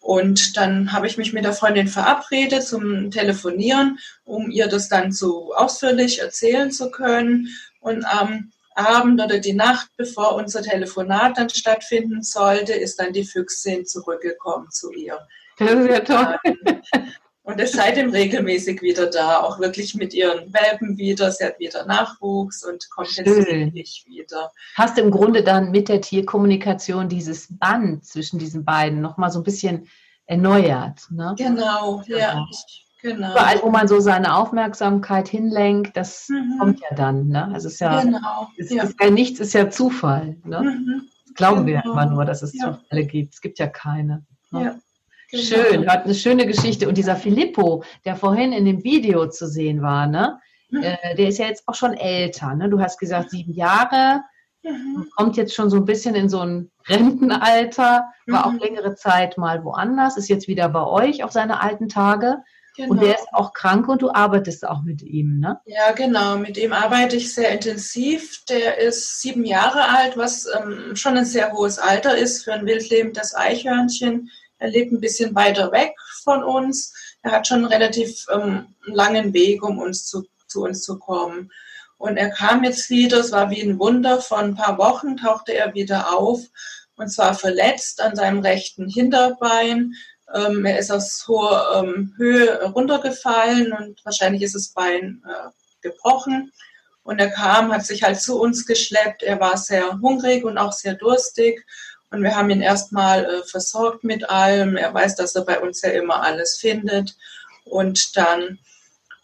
Und 0.00 0.56
dann 0.56 0.92
habe 0.92 1.08
ich 1.08 1.18
mich 1.18 1.32
mit 1.32 1.44
der 1.44 1.52
Freundin 1.52 1.88
verabredet 1.88 2.62
zum 2.62 3.10
Telefonieren, 3.10 3.98
um 4.24 4.50
ihr 4.50 4.68
das 4.68 4.88
dann 4.88 5.12
so 5.12 5.54
ausführlich 5.54 6.20
erzählen 6.20 6.70
zu 6.70 6.90
können. 6.90 7.48
Und 7.80 8.04
am 8.04 8.52
Abend 8.76 9.20
oder 9.20 9.38
die 9.38 9.52
Nacht, 9.52 9.88
bevor 9.96 10.36
unser 10.36 10.62
Telefonat 10.62 11.36
dann 11.36 11.50
stattfinden 11.50 12.22
sollte, 12.22 12.72
ist 12.72 13.00
dann 13.00 13.12
die 13.12 13.24
Füchsin 13.24 13.84
zurückgekommen 13.84 14.70
zu 14.70 14.92
ihr. 14.92 15.18
Das 15.58 15.72
ist 15.72 15.88
ja 15.88 16.00
toll. 16.00 16.38
Und 17.42 17.58
ist 17.58 17.74
seitdem 17.74 18.10
regelmäßig 18.10 18.82
wieder 18.82 19.06
da, 19.08 19.40
auch 19.40 19.58
wirklich 19.58 19.94
mit 19.94 20.12
ihren 20.12 20.52
Welpen 20.52 20.98
wieder. 20.98 21.30
Sie 21.32 21.44
hat 21.44 21.58
wieder 21.58 21.86
Nachwuchs 21.86 22.64
und 22.64 22.88
kommt 22.90 23.08
kontinuierlich 23.16 24.04
wieder. 24.06 24.50
Hast 24.74 24.98
im 24.98 25.10
Grunde 25.10 25.42
dann 25.42 25.70
mit 25.70 25.88
der 25.88 26.02
Tierkommunikation 26.02 27.08
dieses 27.08 27.48
Band 27.58 28.04
zwischen 28.04 28.38
diesen 28.38 28.64
beiden 28.64 29.00
nochmal 29.00 29.30
so 29.30 29.40
ein 29.40 29.44
bisschen 29.44 29.88
erneuert? 30.26 31.00
Ne? 31.10 31.34
Genau, 31.38 32.02
ja. 32.06 32.46
Genau. 33.02 33.30
Überall, 33.30 33.62
wo 33.62 33.70
man 33.70 33.88
so 33.88 33.98
seine 34.00 34.36
Aufmerksamkeit 34.36 35.26
hinlenkt, 35.28 35.96
das 35.96 36.28
mhm. 36.28 36.58
kommt 36.58 36.80
ja 36.80 36.94
dann. 36.94 37.28
Ne? 37.28 37.46
Also 37.46 37.68
es 37.68 37.74
ist 37.74 37.80
ja, 37.80 38.02
genau. 38.02 38.48
es 38.58 38.70
ja. 38.70 38.82
Ist 38.82 39.00
ja 39.00 39.10
nichts 39.10 39.40
ist 39.40 39.54
ja 39.54 39.70
Zufall. 39.70 40.36
Ne? 40.44 40.60
Mhm. 40.60 41.08
Glauben 41.34 41.64
genau. 41.64 41.82
wir 41.84 41.90
immer 41.90 42.06
nur, 42.06 42.24
dass 42.26 42.42
es 42.42 42.52
ja. 42.54 42.78
Zufälle 42.78 43.06
gibt. 43.06 43.34
Es 43.34 43.40
gibt 43.40 43.58
ja 43.58 43.68
keine. 43.68 44.26
Ne? 44.50 44.64
Ja. 44.64 44.78
Genau. 45.30 45.42
Schön, 45.42 45.88
hat 45.88 46.04
eine 46.04 46.14
schöne 46.14 46.46
Geschichte. 46.46 46.88
Und 46.88 46.98
dieser 46.98 47.16
Filippo, 47.16 47.84
der 48.04 48.16
vorhin 48.16 48.52
in 48.52 48.64
dem 48.64 48.82
Video 48.82 49.28
zu 49.28 49.46
sehen 49.46 49.82
war, 49.82 50.06
ne? 50.06 50.40
Mhm. 50.70 50.82
Äh, 50.82 51.14
der 51.16 51.28
ist 51.28 51.38
ja 51.38 51.46
jetzt 51.46 51.66
auch 51.66 51.74
schon 51.74 51.94
älter. 51.94 52.54
Ne? 52.54 52.68
Du 52.68 52.80
hast 52.80 52.98
gesagt, 52.98 53.30
sieben 53.30 53.52
Jahre, 53.52 54.22
mhm. 54.62 55.08
kommt 55.16 55.36
jetzt 55.36 55.54
schon 55.54 55.70
so 55.70 55.76
ein 55.76 55.84
bisschen 55.84 56.14
in 56.14 56.28
so 56.28 56.40
ein 56.40 56.70
Rentenalter, 56.88 58.06
war 58.26 58.50
mhm. 58.50 58.56
auch 58.56 58.60
längere 58.60 58.94
Zeit 58.94 59.36
mal 59.36 59.64
woanders, 59.64 60.16
ist 60.16 60.28
jetzt 60.28 60.48
wieder 60.48 60.68
bei 60.68 60.84
euch 60.84 61.24
auf 61.24 61.32
seine 61.32 61.60
alten 61.60 61.88
Tage. 61.88 62.38
Genau. 62.76 62.92
Und 62.92 63.02
der 63.02 63.16
ist 63.16 63.26
auch 63.32 63.52
krank 63.52 63.88
und 63.88 64.00
du 64.00 64.10
arbeitest 64.10 64.66
auch 64.66 64.82
mit 64.82 65.02
ihm, 65.02 65.40
ne? 65.40 65.60
Ja, 65.66 65.90
genau. 65.92 66.36
Mit 66.38 66.56
ihm 66.56 66.72
arbeite 66.72 67.16
ich 67.16 67.34
sehr 67.34 67.50
intensiv. 67.50 68.44
Der 68.48 68.78
ist 68.78 69.20
sieben 69.20 69.44
Jahre 69.44 69.88
alt, 69.88 70.16
was 70.16 70.46
ähm, 70.46 70.94
schon 70.94 71.16
ein 71.16 71.24
sehr 71.24 71.52
hohes 71.52 71.78
Alter 71.78 72.16
ist 72.16 72.44
für 72.44 72.52
ein 72.52 72.66
wildlebendes 72.66 73.34
Eichhörnchen. 73.34 74.30
Er 74.60 74.70
lebt 74.70 74.92
ein 74.92 75.00
bisschen 75.00 75.34
weiter 75.34 75.72
weg 75.72 75.94
von 76.22 76.44
uns. 76.44 76.94
Er 77.22 77.32
hat 77.32 77.46
schon 77.46 77.58
einen 77.58 77.72
relativ 77.72 78.26
ähm, 78.32 78.74
langen 78.84 79.32
Weg, 79.32 79.62
um 79.62 79.78
uns 79.78 80.06
zu, 80.06 80.24
zu 80.46 80.62
uns 80.62 80.82
zu 80.82 80.98
kommen. 80.98 81.50
Und 81.98 82.16
er 82.16 82.30
kam 82.30 82.64
jetzt 82.64 82.88
wieder, 82.88 83.18
es 83.18 83.32
war 83.32 83.50
wie 83.50 83.60
ein 83.60 83.78
Wunder, 83.78 84.22
vor 84.22 84.38
ein 84.38 84.54
paar 84.54 84.78
Wochen 84.78 85.16
tauchte 85.18 85.52
er 85.52 85.74
wieder 85.74 86.16
auf 86.16 86.40
und 87.00 87.08
zwar 87.08 87.34
verletzt 87.34 88.00
an 88.02 88.14
seinem 88.14 88.40
rechten 88.40 88.88
Hinterbein. 88.88 89.94
Ähm, 90.34 90.64
er 90.66 90.78
ist 90.78 90.92
aus 90.92 91.24
hoher 91.26 91.82
ähm, 91.82 92.14
Höhe 92.16 92.62
runtergefallen 92.62 93.72
und 93.72 94.04
wahrscheinlich 94.04 94.42
ist 94.42 94.54
das 94.54 94.68
Bein 94.68 95.22
äh, 95.26 95.48
gebrochen. 95.80 96.52
Und 97.02 97.18
er 97.18 97.30
kam, 97.30 97.72
hat 97.72 97.86
sich 97.86 98.02
halt 98.02 98.20
zu 98.20 98.38
uns 98.38 98.66
geschleppt. 98.66 99.22
Er 99.22 99.40
war 99.40 99.56
sehr 99.56 99.98
hungrig 100.00 100.44
und 100.44 100.58
auch 100.58 100.72
sehr 100.72 100.94
durstig. 100.94 101.66
Und 102.10 102.22
wir 102.22 102.34
haben 102.34 102.50
ihn 102.50 102.62
erstmal 102.62 103.24
äh, 103.24 103.42
versorgt 103.44 104.04
mit 104.04 104.28
allem. 104.28 104.76
Er 104.76 104.92
weiß, 104.92 105.16
dass 105.16 105.34
er 105.34 105.44
bei 105.44 105.60
uns 105.60 105.82
ja 105.82 105.90
immer 105.90 106.22
alles 106.22 106.56
findet. 106.56 107.16
Und 107.64 108.16
dann 108.16 108.58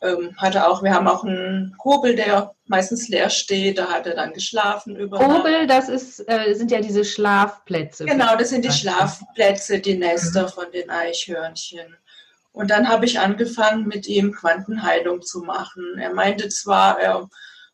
ähm, 0.03 0.37
hatte 0.37 0.69
auch, 0.69 0.83
wir 0.83 0.95
haben 0.95 1.09
auch 1.09 1.25
einen 1.25 1.75
Kobel, 1.79 2.15
der 2.15 2.55
meistens 2.67 3.09
leer 3.09 3.31
steht, 3.31 3.79
da 3.79 3.89
hat 3.89 4.07
er 4.07 4.15
dann 4.15 4.33
geschlafen 4.33 4.97
über. 4.97 5.19
Kobel, 5.19 5.67
das 5.67 5.89
ist, 5.89 6.21
äh, 6.29 6.55
sind 6.55 6.71
ja 6.71 6.81
diese 6.81 7.05
Schlafplätze. 7.05 8.05
Genau, 8.05 8.37
das 8.37 8.51
sind 8.51 8.65
die 8.65 8.73
Schlafplätze, 8.73 9.81
die 9.81 9.97
Nester 9.97 10.45
mhm. 10.45 10.49
von 10.49 10.71
den 10.73 10.91
Eichhörnchen. 10.91 11.97
Und 12.53 12.71
dann 12.71 12.89
habe 12.89 13.05
ich 13.05 13.21
angefangen, 13.21 13.87
mit 13.87 14.07
ihm 14.07 14.33
Quantenheilung 14.33 15.23
zu 15.23 15.41
machen. 15.41 15.99
Er 15.99 16.15
meinte 16.15 16.49
zwar, 16.49 16.99
er 16.99 17.29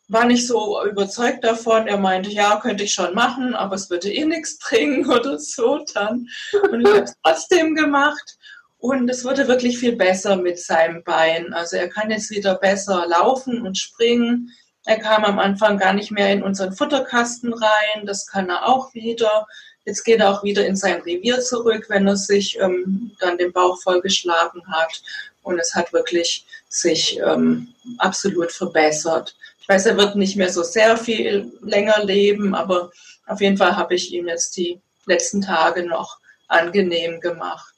war 0.09 0.25
nicht 0.25 0.47
so 0.47 0.85
überzeugt 0.85 1.45
davon. 1.45 1.87
Er 1.87 1.99
meinte, 1.99 2.31
ja, 2.31 2.61
könnte 2.61 2.85
ich 2.85 2.93
schon 2.93 3.15
machen, 3.15 3.55
aber 3.55 3.75
es 3.77 3.89
würde 3.91 4.13
eh 4.13 4.25
nichts 4.25 4.59
bringen 4.59 5.07
oder 5.11 5.39
so 5.39 5.85
dann. 5.95 6.29
Und 6.71 6.81
ich 6.83 6.89
habe 6.89 7.05
es 7.05 7.15
trotzdem 7.23 7.75
gemacht. 7.75 8.37
Und 8.79 9.09
es 9.09 9.25
wurde 9.25 9.47
wirklich 9.47 9.79
viel 9.79 9.95
besser 9.95 10.37
mit 10.37 10.59
seinem 10.59 11.05
Bein. 11.05 11.55
Also 11.55 11.77
er 11.77 11.89
kann 11.89 12.11
jetzt 12.11 12.31
wieder 12.31 12.57
besser 12.57 13.07
laufen 13.07 13.65
und 13.65 13.79
springen. 13.79 14.51
Er 14.85 14.99
kam 14.99 15.25
am 15.25 15.39
Anfang 15.39 15.79
gar 15.79 15.93
nicht 15.93 16.11
mehr 16.11 16.33
in 16.33 16.43
unseren 16.43 16.73
Futterkasten 16.73 17.55
rein. 17.55 18.07
Das 18.07 18.27
kann 18.27 18.51
er 18.51 18.67
auch 18.67 18.93
wieder. 18.93 19.47
Jetzt 19.85 20.03
geht 20.03 20.19
er 20.19 20.31
auch 20.31 20.43
wieder 20.43 20.67
in 20.67 20.75
sein 20.75 21.01
Revier 21.01 21.41
zurück, 21.41 21.87
wenn 21.89 22.09
er 22.09 22.17
sich 22.17 22.59
ähm, 22.61 23.13
dann 23.21 23.39
den 23.39 23.53
Bauch 23.53 23.81
vollgeschlagen 23.81 24.63
hat. 24.67 25.01
Und 25.43 25.59
es 25.59 25.75
hat 25.75 25.93
wirklich 25.93 26.47
sich 26.69 27.19
ähm, 27.19 27.75
absolut 27.99 28.53
verbessert. 28.53 29.37
Ich 29.61 29.69
weiß, 29.69 29.87
er 29.87 29.97
wird 29.97 30.17
nicht 30.17 30.37
mehr 30.37 30.51
so 30.51 30.63
sehr 30.63 30.97
viel 30.97 31.53
länger 31.61 32.05
leben, 32.05 32.55
aber 32.55 32.91
auf 33.27 33.41
jeden 33.41 33.57
Fall 33.57 33.77
habe 33.77 33.95
ich 33.95 34.13
ihm 34.13 34.29
jetzt 34.29 34.57
die 34.57 34.81
letzten 35.07 35.41
Tage 35.41 35.85
noch 35.85 36.19
angenehm 36.49 37.21
gemacht. 37.21 37.75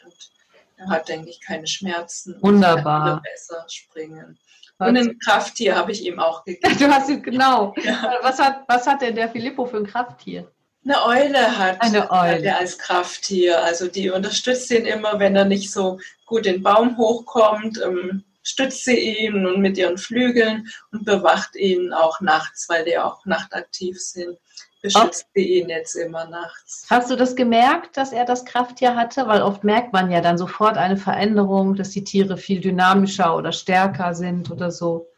Er 0.76 0.88
hat, 0.88 1.08
denke 1.08 1.30
ich, 1.30 1.40
keine 1.40 1.66
Schmerzen. 1.66 2.36
Wunderbar. 2.40 3.22
besser 3.22 3.64
springen. 3.68 4.38
Und 4.78 4.96
ein 4.96 5.18
Krafttier 5.20 5.76
habe 5.76 5.92
ich 5.92 6.04
ihm 6.04 6.18
auch 6.18 6.44
gegeben. 6.44 6.78
Du 6.78 6.88
hast 6.88 7.08
ihn, 7.08 7.22
genau. 7.22 7.74
Ja. 7.82 8.18
Was, 8.22 8.38
hat, 8.38 8.64
was 8.68 8.86
hat 8.86 9.02
denn 9.02 9.14
der 9.14 9.28
Filippo 9.28 9.66
für 9.66 9.78
ein 9.78 9.86
Krafttier? 9.86 10.50
Eine 10.84 11.04
Eule 11.04 11.58
hat, 11.58 11.80
Eine 11.80 12.10
Eule. 12.10 12.32
hat 12.36 12.42
er 12.42 12.58
als 12.58 12.78
Krafttier. 12.78 13.62
Also 13.62 13.88
die 13.88 14.10
unterstützt 14.10 14.70
ihn 14.70 14.86
immer, 14.86 15.18
wenn 15.18 15.36
er 15.36 15.44
nicht 15.44 15.72
so 15.72 15.98
gut 16.26 16.44
den 16.44 16.62
Baum 16.62 16.96
hochkommt, 16.96 17.80
ähm, 17.82 18.24
stützt 18.42 18.84
sie 18.84 18.98
ihn 18.98 19.46
und 19.46 19.60
mit 19.60 19.78
ihren 19.78 19.96
Flügeln 19.96 20.68
und 20.92 21.04
bewacht 21.04 21.56
ihn 21.56 21.92
auch 21.92 22.20
nachts, 22.20 22.68
weil 22.68 22.84
die 22.84 22.98
auch 22.98 23.24
nachtaktiv 23.24 24.00
sind 24.00 24.38
beschützt 24.84 25.26
sie 25.34 25.60
ihn 25.60 25.70
jetzt 25.70 25.94
immer 25.94 26.26
nachts. 26.26 26.86
Hast 26.90 27.10
du 27.10 27.16
das 27.16 27.34
gemerkt, 27.34 27.96
dass 27.96 28.12
er 28.12 28.26
das 28.26 28.44
Krafttier 28.44 28.94
hatte? 28.94 29.26
Weil 29.26 29.40
oft 29.40 29.64
merkt 29.64 29.94
man 29.94 30.10
ja 30.10 30.20
dann 30.20 30.36
sofort 30.36 30.76
eine 30.76 30.98
Veränderung, 30.98 31.74
dass 31.74 31.90
die 31.90 32.04
Tiere 32.04 32.36
viel 32.36 32.60
dynamischer 32.60 33.34
oder 33.34 33.50
stärker 33.50 34.14
sind 34.14 34.50
oder 34.50 34.70
so. 34.70 35.08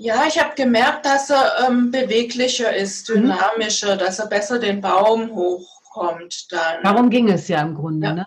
Ja, 0.00 0.26
ich 0.28 0.40
habe 0.40 0.54
gemerkt, 0.54 1.06
dass 1.06 1.28
er 1.28 1.66
ähm, 1.66 1.90
beweglicher 1.90 2.74
ist, 2.74 3.10
mhm. 3.10 3.22
dynamischer, 3.22 3.96
mhm. 3.96 3.98
dass 3.98 4.20
er 4.20 4.28
besser 4.28 4.60
den 4.60 4.80
Baum 4.80 5.28
hochkommt 5.34 6.52
dann. 6.52 6.84
Darum 6.84 7.10
ging 7.10 7.28
es 7.28 7.48
ja 7.48 7.60
im 7.62 7.74
Grunde, 7.74 8.06
ja, 8.06 8.14
ne? 8.14 8.26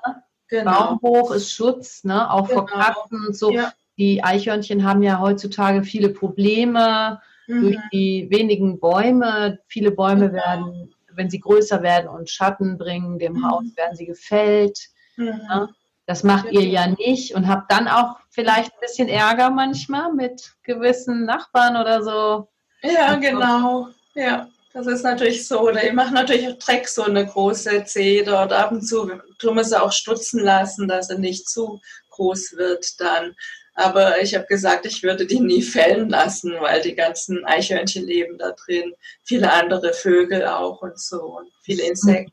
Genau. 0.49 0.71
Baum 0.71 0.99
hoch 1.01 1.31
ist 1.31 1.53
Schutz, 1.53 2.03
ne? 2.03 2.29
Auch 2.29 2.49
genau. 2.49 2.59
vor 2.59 2.67
Katzen 2.67 3.25
und 3.25 3.37
so. 3.37 3.51
Ja. 3.51 3.71
Die 3.97 4.21
Eichhörnchen 4.21 4.83
haben 4.83 5.01
ja 5.01 5.21
heutzutage 5.21 5.83
viele 5.83 6.09
Probleme 6.09 7.21
mhm. 7.47 7.61
durch 7.61 7.77
die 7.93 8.27
wenigen 8.29 8.81
Bäume. 8.81 9.59
Viele 9.67 9.91
Bäume 9.91 10.29
genau. 10.29 10.43
werden, 10.43 10.93
wenn 11.13 11.29
sie 11.29 11.39
größer 11.39 11.81
werden 11.81 12.09
und 12.09 12.29
Schatten 12.29 12.77
bringen, 12.77 13.17
dem 13.17 13.33
mhm. 13.33 13.49
Haus 13.49 13.63
werden 13.77 13.95
sie 13.95 14.05
gefällt. 14.05 14.77
Mhm. 15.15 15.69
Das 16.07 16.23
macht 16.23 16.51
ihr 16.51 16.67
ja 16.67 16.87
nicht 16.87 17.35
und 17.35 17.47
habt 17.47 17.71
dann 17.71 17.87
auch 17.87 18.17
vielleicht 18.29 18.73
ein 18.73 18.79
bisschen 18.81 19.07
Ärger 19.07 19.49
manchmal 19.49 20.11
mit 20.13 20.53
gewissen 20.63 21.25
Nachbarn 21.25 21.77
oder 21.77 22.03
so. 22.03 22.49
Ja, 22.81 23.07
also, 23.07 23.19
genau. 23.19 23.87
Ja, 24.13 24.47
das 24.73 24.87
ist 24.87 25.03
natürlich 25.03 25.47
so. 25.47 25.61
Oder 25.61 25.83
ich 25.83 25.93
mache 25.93 26.13
natürlich 26.13 26.47
auch 26.47 26.57
Dreck, 26.57 26.87
so 26.87 27.03
eine 27.03 27.25
große 27.25 27.85
Zehe 27.85 28.23
dort 28.23 28.51
ab 28.51 28.71
und 28.71 28.81
zu. 28.81 29.11
Tun 29.39 29.55
wir 29.55 29.63
sie 29.63 29.81
auch 29.81 29.91
stutzen 29.91 30.39
lassen, 30.39 30.87
dass 30.87 31.09
er 31.09 31.19
nicht 31.19 31.47
zu 31.47 31.79
groß 32.09 32.53
wird 32.57 32.99
dann. 32.99 33.35
Aber 33.73 34.21
ich 34.21 34.35
habe 34.35 34.45
gesagt, 34.47 34.85
ich 34.85 35.01
würde 35.01 35.25
die 35.25 35.39
nie 35.39 35.61
fällen 35.61 36.09
lassen, 36.09 36.53
weil 36.59 36.81
die 36.81 36.95
ganzen 36.95 37.45
Eichhörnchen 37.45 38.05
leben 38.05 38.37
da 38.37 38.51
drin, 38.51 38.93
viele 39.23 39.51
andere 39.51 39.93
Vögel 39.93 40.45
auch 40.45 40.81
und 40.81 40.99
so 40.99 41.37
und 41.37 41.47
viele 41.63 41.83
Insekten. 41.83 42.31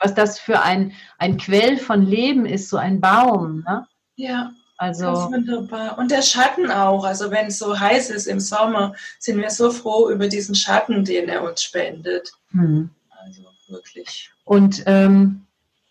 Was 0.00 0.14
das 0.14 0.38
für 0.38 0.60
ein, 0.62 0.92
ein 1.18 1.36
Quell 1.38 1.78
von 1.78 2.04
Leben 2.04 2.44
ist, 2.44 2.68
so 2.68 2.76
ein 2.76 3.00
Baum. 3.00 3.64
Ne? 3.66 3.86
Ja. 4.16 4.52
Also 4.80 5.04
Ganz 5.04 5.32
wunderbar. 5.32 5.98
Und 5.98 6.10
der 6.10 6.22
Schatten 6.22 6.70
auch. 6.70 7.04
Also 7.04 7.30
wenn 7.30 7.48
es 7.48 7.58
so 7.58 7.78
heiß 7.78 8.08
ist 8.08 8.26
im 8.26 8.40
Sommer, 8.40 8.94
sind 9.18 9.36
wir 9.36 9.50
so 9.50 9.70
froh 9.70 10.08
über 10.08 10.26
diesen 10.26 10.54
Schatten, 10.54 11.04
den 11.04 11.28
er 11.28 11.42
uns 11.44 11.62
spendet. 11.62 12.32
Hm. 12.52 12.88
Also 13.10 13.42
wirklich. 13.68 14.30
Und 14.44 14.82
ähm, 14.86 15.46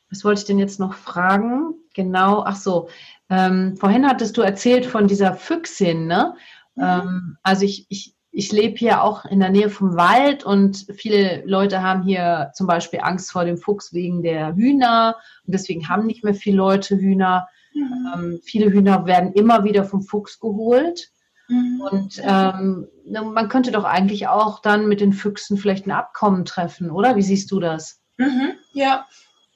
was 0.10 0.24
wollte 0.24 0.42
ich 0.42 0.48
denn 0.48 0.58
jetzt 0.58 0.80
noch 0.80 0.96
fragen? 0.96 1.76
Genau, 1.94 2.44
ach 2.44 2.56
so, 2.56 2.90
ähm, 3.30 3.78
vorhin 3.78 4.08
hattest 4.08 4.38
du 4.38 4.42
erzählt 4.42 4.86
von 4.86 5.08
dieser 5.08 5.36
Füchsin, 5.36 6.08
ne? 6.08 6.36
Mhm. 6.76 6.84
Ähm, 6.84 7.38
also 7.44 7.66
ich, 7.66 7.86
ich, 7.90 8.16
ich 8.32 8.52
lebe 8.52 8.78
hier 8.78 9.04
auch 9.04 9.26
in 9.26 9.40
der 9.40 9.50
Nähe 9.50 9.70
vom 9.70 9.96
Wald 9.96 10.44
und 10.44 10.86
viele 10.96 11.44
Leute 11.46 11.82
haben 11.82 12.04
hier 12.04 12.52
zum 12.54 12.68
Beispiel 12.68 13.02
Angst 13.02 13.32
vor 13.32 13.46
dem 13.46 13.58
Fuchs 13.58 13.94
wegen 13.94 14.22
der 14.22 14.56
Hühner 14.56 15.16
und 15.46 15.54
deswegen 15.54 15.90
haben 15.90 16.06
nicht 16.06 16.24
mehr 16.24 16.36
viele 16.36 16.58
Leute 16.58 16.98
Hühner. 16.98 17.48
Mhm. 17.74 18.14
Ähm, 18.14 18.40
viele 18.44 18.72
Hühner 18.72 19.06
werden 19.06 19.34
immer 19.34 19.64
wieder 19.64 19.84
vom 19.84 20.02
Fuchs 20.02 20.40
geholt. 20.40 21.10
Mhm. 21.50 21.82
Und 21.82 22.22
ähm, 22.24 22.88
man 23.06 23.50
könnte 23.50 23.72
doch 23.72 23.84
eigentlich 23.84 24.28
auch 24.28 24.62
dann 24.62 24.88
mit 24.88 25.02
den 25.02 25.14
Füchsen 25.14 25.58
vielleicht 25.58 25.88
ein 25.88 25.92
Abkommen 25.92 26.46
treffen, 26.46 26.92
oder? 26.92 27.16
Wie 27.16 27.24
siehst 27.24 27.52
du 27.52 27.60
das? 27.60 28.02
Mhm. 28.18 28.54
Ja, 28.74 29.08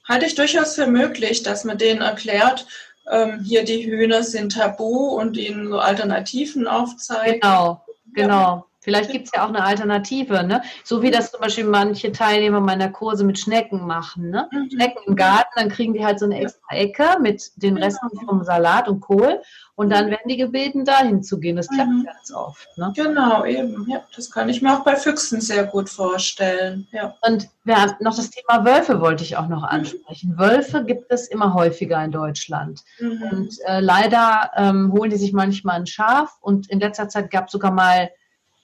halte 0.08 0.26
ich 0.26 0.36
durchaus 0.36 0.76
für 0.76 0.88
möglich, 0.88 1.44
dass 1.44 1.64
man 1.64 1.78
denen 1.78 2.02
erklärt, 2.02 2.66
ähm, 3.10 3.42
hier 3.44 3.64
die 3.64 3.86
Hühner 3.86 4.24
sind 4.24 4.54
tabu 4.54 5.10
und 5.10 5.38
ihnen 5.38 5.68
so 5.68 5.80
Alternativen 5.80 6.68
aufzeigen. 6.68 7.42
Genau, 7.42 7.82
genau. 8.14 8.66
Vielleicht 8.84 9.12
gibt 9.12 9.28
es 9.28 9.32
ja 9.34 9.46
auch 9.46 9.50
eine 9.50 9.64
Alternative, 9.64 10.44
ne? 10.44 10.62
So 10.84 11.02
wie 11.02 11.10
das 11.10 11.32
zum 11.32 11.40
Beispiel 11.40 11.64
manche 11.64 12.12
Teilnehmer 12.12 12.60
meiner 12.60 12.90
Kurse 12.90 13.24
mit 13.24 13.40
Schnecken 13.40 13.88
machen, 13.88 14.30
ne? 14.30 14.50
Mhm. 14.52 14.70
Schnecken 14.72 15.00
im 15.08 15.16
Garten, 15.16 15.52
dann 15.56 15.70
kriegen 15.70 15.94
die 15.94 16.06
halt 16.06 16.20
so 16.20 16.26
eine 16.26 16.40
extra 16.40 16.76
Ecke 16.76 17.18
mit 17.22 17.52
den 17.56 17.76
genau. 17.76 17.86
Resten 17.86 18.10
vom 18.26 18.44
Salat 18.44 18.90
und 18.90 19.00
Kohl 19.00 19.42
und 19.76 19.90
dann 19.90 20.10
werden 20.10 20.28
die 20.28 20.38
gebeten, 20.38 20.86
dahin 20.86 21.24
zu 21.24 21.40
gehen. 21.40 21.56
Das 21.56 21.68
klappt 21.68 21.90
mhm. 21.90 22.06
ganz 22.06 22.32
oft. 22.32 22.68
Ne? 22.78 22.92
Genau, 22.96 23.46
eben. 23.46 23.90
Ja, 23.90 24.04
das 24.16 24.30
kann 24.30 24.50
ich 24.50 24.62
mir 24.62 24.78
auch 24.78 24.84
bei 24.84 24.96
Füchsen 24.96 25.42
sehr 25.42 25.64
gut 25.64 25.90
vorstellen. 25.90 26.88
Ja. 26.92 27.16
Und 27.22 27.48
ja, 27.66 27.96
noch 28.00 28.16
das 28.16 28.30
Thema 28.30 28.66
Wölfe 28.66 29.00
wollte 29.02 29.24
ich 29.24 29.38
auch 29.38 29.48
noch 29.48 29.62
mhm. 29.62 29.70
ansprechen. 29.70 30.32
Mhm. 30.32 30.40
Wölfe 30.40 30.84
gibt 30.84 31.12
es 31.12 31.28
immer 31.28 31.54
häufiger 31.54 32.04
in 32.04 32.12
Deutschland. 32.12 32.82
Mhm. 33.00 33.24
Und 33.32 33.58
äh, 33.66 33.80
leider 33.80 34.52
ähm, 34.56 34.92
holen 34.92 35.10
die 35.10 35.18
sich 35.18 35.34
manchmal 35.34 35.78
ein 35.78 35.88
Schaf 35.88 36.38
und 36.42 36.70
in 36.70 36.80
letzter 36.80 37.10
Zeit 37.10 37.32
gab 37.32 37.46
es 37.46 37.54
sogar 37.54 37.72
mal 37.72 38.10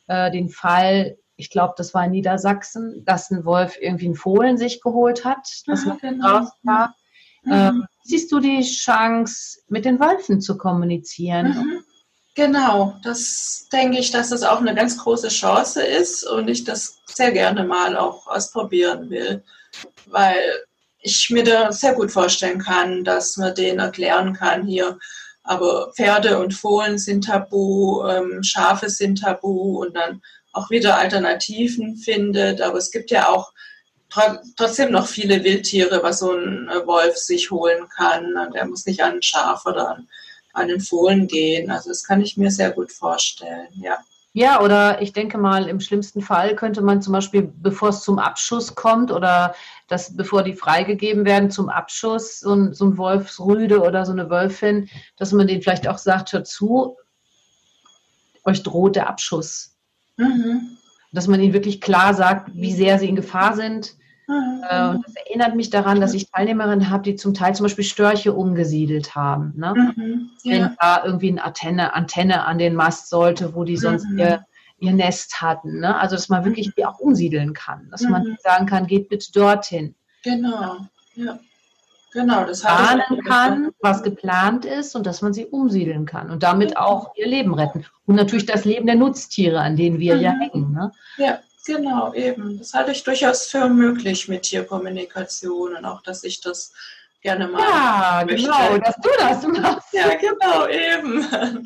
äh, 0.10 0.32
den 0.32 0.50
Fall, 0.50 1.18
ich 1.38 1.50
glaube, 1.50 1.76
das 1.78 1.94
war 1.94 2.04
in 2.04 2.12
Niedersachsen, 2.12 3.04
dass 3.06 3.32
ein 3.32 3.46
Wolf 3.46 3.78
irgendwie 3.80 4.08
einen 4.08 4.16
Fohlen 4.16 4.58
sich 4.58 4.82
geholt 4.82 5.24
hat, 5.24 5.48
das 5.68 5.88
ah, 5.88 5.98
genau. 6.02 6.48
war. 6.64 6.96
Mhm. 7.44 7.54
Ähm, 7.54 7.86
siehst 8.04 8.32
du 8.32 8.40
die 8.40 8.62
Chance, 8.62 9.60
mit 9.70 9.86
den 9.86 10.00
Wölfen 10.00 10.42
zu 10.42 10.58
kommunizieren? 10.58 11.48
Mhm. 11.48 11.84
Genau, 12.36 12.96
das 13.04 13.68
denke 13.72 14.00
ich, 14.00 14.12
dass 14.12 14.30
das 14.30 14.44
auch 14.44 14.60
eine 14.60 14.74
ganz 14.74 14.98
große 14.98 15.30
Chance 15.30 15.82
ist 15.84 16.24
und 16.26 16.48
ich 16.48 16.64
das 16.64 17.00
sehr 17.06 17.32
gerne 17.32 17.64
mal 17.64 17.96
auch 17.96 18.28
ausprobieren 18.28 19.10
will, 19.10 19.44
weil 20.08 20.38
ich 21.02 21.30
mir 21.30 21.44
da 21.44 21.72
sehr 21.72 21.94
gut 21.94 22.12
vorstellen 22.12 22.60
kann, 22.60 23.04
dass 23.04 23.38
man 23.38 23.56
denen 23.56 23.80
erklären 23.80 24.34
kann, 24.34 24.66
hier, 24.66 24.98
aber 25.50 25.92
Pferde 25.96 26.38
und 26.38 26.54
Fohlen 26.54 27.00
sind 27.00 27.26
tabu, 27.26 28.06
ähm, 28.08 28.44
Schafe 28.44 28.88
sind 28.88 29.22
tabu 29.22 29.82
und 29.82 29.96
dann 29.96 30.22
auch 30.54 30.70
wieder 30.70 31.00
Alternativen 31.00 31.98
findet. 31.98 32.62
Aber 32.62 32.78
es 32.78 32.92
gibt 32.92 33.10
ja 33.10 33.30
auch 33.30 33.52
trotzdem 34.56 34.92
noch 34.92 35.08
viele 35.08 35.44
Wildtiere, 35.44 36.04
was 36.04 36.20
so 36.20 36.34
ein 36.34 36.70
äh, 36.70 36.86
Wolf 36.86 37.18
sich 37.18 37.50
holen 37.50 37.90
kann. 37.90 38.38
Und 38.38 38.54
er 38.54 38.68
muss 38.68 38.86
nicht 38.86 39.02
an 39.02 39.14
ein 39.14 39.24
Schaf 39.24 39.66
oder 39.66 39.90
an, 39.90 40.08
an 40.54 40.68
den 40.68 40.82
Fohlen 40.82 41.28
gehen. 41.28 41.72
Also 41.72 41.90
das 41.90 42.04
kann 42.04 42.22
ich 42.22 42.38
mir 42.38 42.52
sehr 42.52 42.70
gut 42.70 42.92
vorstellen, 42.92 43.70
ja. 43.82 43.98
Ja, 44.34 44.62
oder 44.62 45.02
ich 45.02 45.12
denke 45.12 45.40
mal, 45.40 45.68
im 45.68 45.80
schlimmsten 45.80 46.22
Fall 46.22 46.56
könnte 46.56 46.82
man 46.82 47.02
zum 47.02 47.14
Beispiel, 47.14 47.52
bevor 47.62 47.90
es 47.90 48.02
zum 48.02 48.20
Abschuss 48.20 48.76
kommt 48.76 49.12
oder 49.12 49.56
das, 49.88 50.16
bevor 50.16 50.44
die 50.44 50.54
freigegeben 50.54 51.26
werden 51.26 51.50
zum 51.50 51.70
Abschuss, 51.70 52.40
so 52.40 52.54
ein, 52.54 52.74
so 52.74 52.86
ein 52.86 52.98
Wolfsrüde 52.98 53.82
oder 53.82 54.06
so 54.06 54.12
eine 54.12 54.30
Wölfin, 54.30 54.88
dass 55.18 55.32
man 55.32 55.48
denen 55.48 55.64
vielleicht 55.64 55.88
auch 55.88 55.98
sagt, 55.98 56.32
hört 56.34 56.46
zu, 56.46 56.98
euch 58.44 58.62
droht 58.62 58.96
der 58.96 59.10
Abschuss. 59.10 59.76
Mhm. 60.18 60.78
Dass 61.12 61.28
man 61.28 61.42
ihnen 61.42 61.54
wirklich 61.54 61.82
klar 61.82 62.14
sagt, 62.14 62.52
wie 62.54 62.74
sehr 62.74 63.00
sie 63.00 63.10
in 63.10 63.16
Gefahr 63.16 63.56
sind. 63.56 63.96
Mhm. 64.30 64.96
Und 64.96 65.06
das 65.08 65.16
erinnert 65.16 65.56
mich 65.56 65.72
daran, 65.72 66.00
dass 66.00 66.14
ich 66.14 66.30
Teilnehmerinnen 66.30 66.90
habe, 66.92 67.04
die 67.04 67.16
zum 67.16 67.34
Teil 67.34 67.56
zum 67.56 67.64
Beispiel 67.64 67.84
Störche 67.84 68.34
umgesiedelt 68.34 69.16
haben. 69.16 69.54
Ne? 69.56 69.94
Mhm. 69.96 70.30
Ja. 70.44 70.54
Wenn 70.54 70.78
da 70.80 71.04
irgendwie 71.04 71.30
eine 71.30 71.44
Antenne, 71.44 71.94
Antenne 71.96 72.46
an 72.46 72.60
den 72.60 72.76
Mast 72.76 73.10
sollte, 73.10 73.56
wo 73.56 73.64
die 73.64 73.78
sonst 73.78 74.06
mhm. 74.06 74.20
ihr, 74.20 74.46
ihr 74.78 74.94
Nest 74.94 75.42
hatten. 75.42 75.80
Ne? 75.80 75.98
Also, 75.98 76.16
dass 76.16 76.30
man 76.30 76.46
wirklich 76.46 76.74
die 76.76 76.86
auch 76.86 77.00
umsiedeln 77.00 77.54
kann. 77.54 77.88
Dass 77.90 78.02
man 78.02 78.38
sagen 78.44 78.68
kann, 78.68 78.86
geht 78.86 79.10
bitte 79.10 79.32
dorthin. 79.32 79.96
Genau, 80.24 80.78
ja. 81.16 81.40
Genau, 82.12 82.44
das 82.44 82.62
planen 82.62 83.24
kann, 83.24 83.70
was 83.82 84.02
geplant 84.02 84.66
ist 84.66 84.96
und 84.96 85.06
dass 85.06 85.22
man 85.22 85.32
sie 85.32 85.46
umsiedeln 85.46 86.08
kann 86.08 86.32
und 86.32 86.42
damit 86.42 86.76
auch 86.76 87.16
ihr 87.16 87.28
Leben 87.28 87.54
retten. 87.54 87.86
Und 88.08 88.16
natürlich 88.16 88.48
das 88.48 88.66
Leben 88.66 88.88
der 88.88 88.96
Nutztiere, 88.96 89.60
an 89.60 89.76
denen 89.76 90.00
wir 90.00 90.16
mhm. 90.16 90.22
ja 90.22 90.32
hängen. 90.32 90.72
Ne? 90.72 90.92
Ja, 91.18 91.40
genau, 91.66 92.14
eben. 92.14 92.58
Das 92.58 92.74
halte 92.74 92.92
ich 92.92 93.04
durchaus 93.04 93.48
für 93.48 93.68
möglich 93.70 94.28
mit 94.28 94.44
Tierkommunikation 94.44 95.76
und 95.76 95.86
auch, 95.86 96.02
dass 96.02 96.24
ich 96.24 96.42
das 96.42 96.74
gerne 97.22 97.48
mal. 97.48 97.60
Ja, 97.62 98.24
möchte. 98.26 98.44
genau, 98.44 98.78
dass 98.78 98.96
du 98.96 99.10
das 99.18 99.48
machst. 99.62 99.94
Ja, 99.94 100.10
genau, 100.16 100.68
eben. 100.68 101.26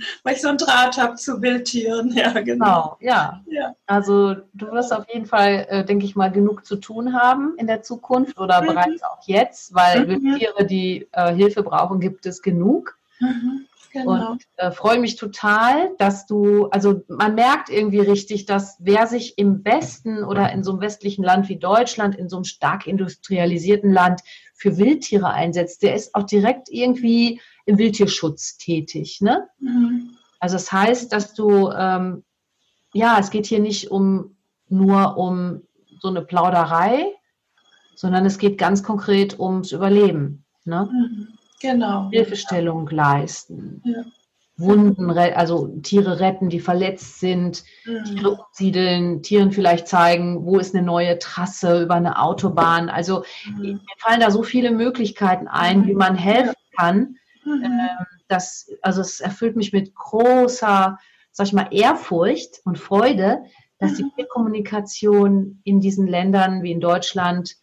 Weil 0.24 0.36
ich 0.36 0.42
so 0.42 0.50
einen 0.50 0.58
Draht 0.58 0.98
habe 0.98 1.16
zu 1.16 1.42
Wildtieren. 1.42 2.12
Ja, 2.14 2.32
genau. 2.32 2.44
genau 2.44 2.98
ja. 3.00 3.42
ja. 3.48 3.76
Also 3.86 4.36
du 4.54 4.72
wirst 4.72 4.94
auf 4.94 5.06
jeden 5.12 5.26
Fall, 5.26 5.66
äh, 5.70 5.86
denke 5.86 6.06
ich 6.06 6.16
mal, 6.16 6.32
genug 6.32 6.66
zu 6.66 6.78
tun 6.78 7.14
haben 7.14 7.56
in 7.58 7.68
der 7.68 7.84
Zukunft 7.84 8.40
oder 8.40 8.62
mhm. 8.62 8.68
bereits 8.68 9.04
auch 9.04 9.20
jetzt, 9.26 9.74
weil 9.74 10.06
mhm. 10.06 10.24
Wildtiere, 10.24 10.66
die 10.66 11.08
äh, 11.12 11.34
Hilfe 11.34 11.64
brauchen, 11.64 12.00
gibt 12.00 12.26
es 12.26 12.42
genug. 12.42 12.98
Mhm. 13.20 13.68
Genau. 13.94 14.32
Und 14.32 14.44
äh, 14.58 14.72
freue 14.72 15.00
mich 15.00 15.18
total, 15.18 15.92
dass 16.00 16.26
du, 16.26 16.66
also 16.70 17.04
man 17.08 17.36
merkt 17.36 17.70
irgendwie 17.70 18.00
richtig, 18.00 18.48
dass 18.48 18.78
wer 18.80 19.06
sich 19.06 19.38
im 19.38 19.64
Westen 19.64 20.24
oder 20.24 20.52
in 20.52 20.64
so 20.64 20.72
einem 20.72 20.82
westlichen 20.82 21.24
Land 21.24 21.48
wie 21.48 21.60
Deutschland, 21.60 22.16
in 22.16 22.28
so 22.28 22.38
einem 22.38 22.44
stark 22.44 22.88
industrialisierten 22.88 23.94
Land 23.94 24.22
für 24.56 24.78
Wildtiere 24.78 25.30
einsetzt, 25.30 25.84
der 25.84 25.94
ist 25.94 26.16
auch 26.16 26.24
direkt 26.24 26.70
irgendwie 26.70 27.40
im 27.66 27.78
Wildtierschutz 27.78 28.58
tätig. 28.58 29.22
Ne? 29.22 29.48
Mhm. 29.60 30.18
Also 30.40 30.56
das 30.56 30.72
heißt, 30.72 31.14
dass 31.14 31.36
du, 31.36 31.70
ähm, 31.70 32.24
ja, 32.94 33.20
es 33.20 33.30
geht 33.30 33.46
hier 33.46 33.60
nicht 33.60 33.92
um 33.92 34.38
nur 34.70 35.18
um 35.18 35.62
so 36.00 36.08
eine 36.08 36.24
Plauderei, 36.24 37.14
sondern 37.96 38.26
es 38.26 38.40
geht 38.40 38.58
ganz 38.58 38.82
konkret 38.82 39.40
ums 39.40 39.72
Überleben. 39.72 40.46
Ne? 40.66 40.90
Mhm. 40.92 41.28
Genau. 41.64 42.10
Hilfestellung 42.12 42.90
leisten. 42.90 43.82
Ja. 43.86 44.04
Wunden, 44.58 45.10
also 45.10 45.68
Tiere 45.82 46.20
retten, 46.20 46.50
die 46.50 46.60
verletzt 46.60 47.22
sind, 47.22 47.64
mhm. 47.86 48.04
Tiere 48.04 48.32
umsiedeln, 48.32 49.24
Tieren 49.24 49.52
vielleicht 49.52 49.88
zeigen, 49.88 50.46
wo 50.46 50.60
ist 50.60 50.76
eine 50.76 50.86
neue 50.86 51.18
Trasse 51.20 51.82
über 51.82 51.96
eine 51.96 52.22
Autobahn. 52.22 52.90
Also 52.90 53.24
mhm. 53.46 53.62
mir 53.62 53.80
fallen 53.98 54.20
da 54.20 54.30
so 54.30 54.44
viele 54.44 54.72
Möglichkeiten 54.72 55.48
ein, 55.48 55.88
wie 55.88 55.96
man 55.96 56.16
helfen 56.16 56.54
kann. 56.78 57.16
Mhm. 57.46 57.64
Ähm, 57.64 58.06
das, 58.28 58.70
also 58.82 59.02
es 59.02 59.22
erfüllt 59.22 59.56
mich 59.56 59.72
mit 59.72 59.96
großer, 59.96 61.00
sag 61.32 61.48
ich 61.48 61.54
mal, 61.54 61.70
Ehrfurcht 61.72 62.60
und 62.66 62.78
Freude, 62.78 63.46
dass 63.80 63.96
die 63.96 64.04
mhm. 64.04 64.28
Kommunikation 64.30 65.62
in 65.64 65.80
diesen 65.80 66.08
Ländern 66.08 66.62
wie 66.62 66.74
in 66.74 66.82
Deutschland 66.82 67.56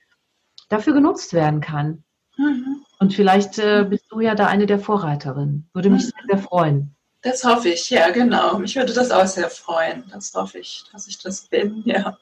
dafür 0.70 0.94
genutzt 0.94 1.34
werden 1.34 1.60
kann. 1.60 2.02
Mhm. 2.38 2.82
Und 3.00 3.14
vielleicht 3.14 3.58
äh, 3.58 3.84
bist 3.88 4.04
du 4.10 4.20
ja 4.20 4.34
da 4.34 4.46
eine 4.46 4.66
der 4.66 4.78
Vorreiterinnen. 4.78 5.68
Würde 5.72 5.90
mich 5.90 6.02
sehr, 6.02 6.22
sehr 6.28 6.38
freuen. 6.38 6.94
Das 7.22 7.42
hoffe 7.44 7.70
ich, 7.70 7.88
ja, 7.90 8.10
genau. 8.10 8.58
Mich 8.58 8.76
würde 8.76 8.92
das 8.92 9.10
auch 9.10 9.26
sehr 9.26 9.50
freuen. 9.50 10.04
Das 10.12 10.32
hoffe 10.34 10.58
ich, 10.58 10.84
dass 10.92 11.08
ich 11.08 11.18
das 11.18 11.42
bin, 11.42 11.82
ja. 11.86 12.16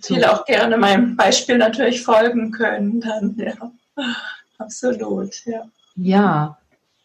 So. 0.00 0.14
Viele 0.14 0.32
auch 0.32 0.44
gerne 0.46 0.76
meinem 0.76 1.16
Beispiel 1.16 1.58
natürlich 1.58 2.02
folgen 2.02 2.50
können, 2.50 3.00
dann, 3.00 3.36
ja. 3.38 3.54
Absolut, 4.58 5.44
ja. 5.46 5.62
Ja. 5.94 6.58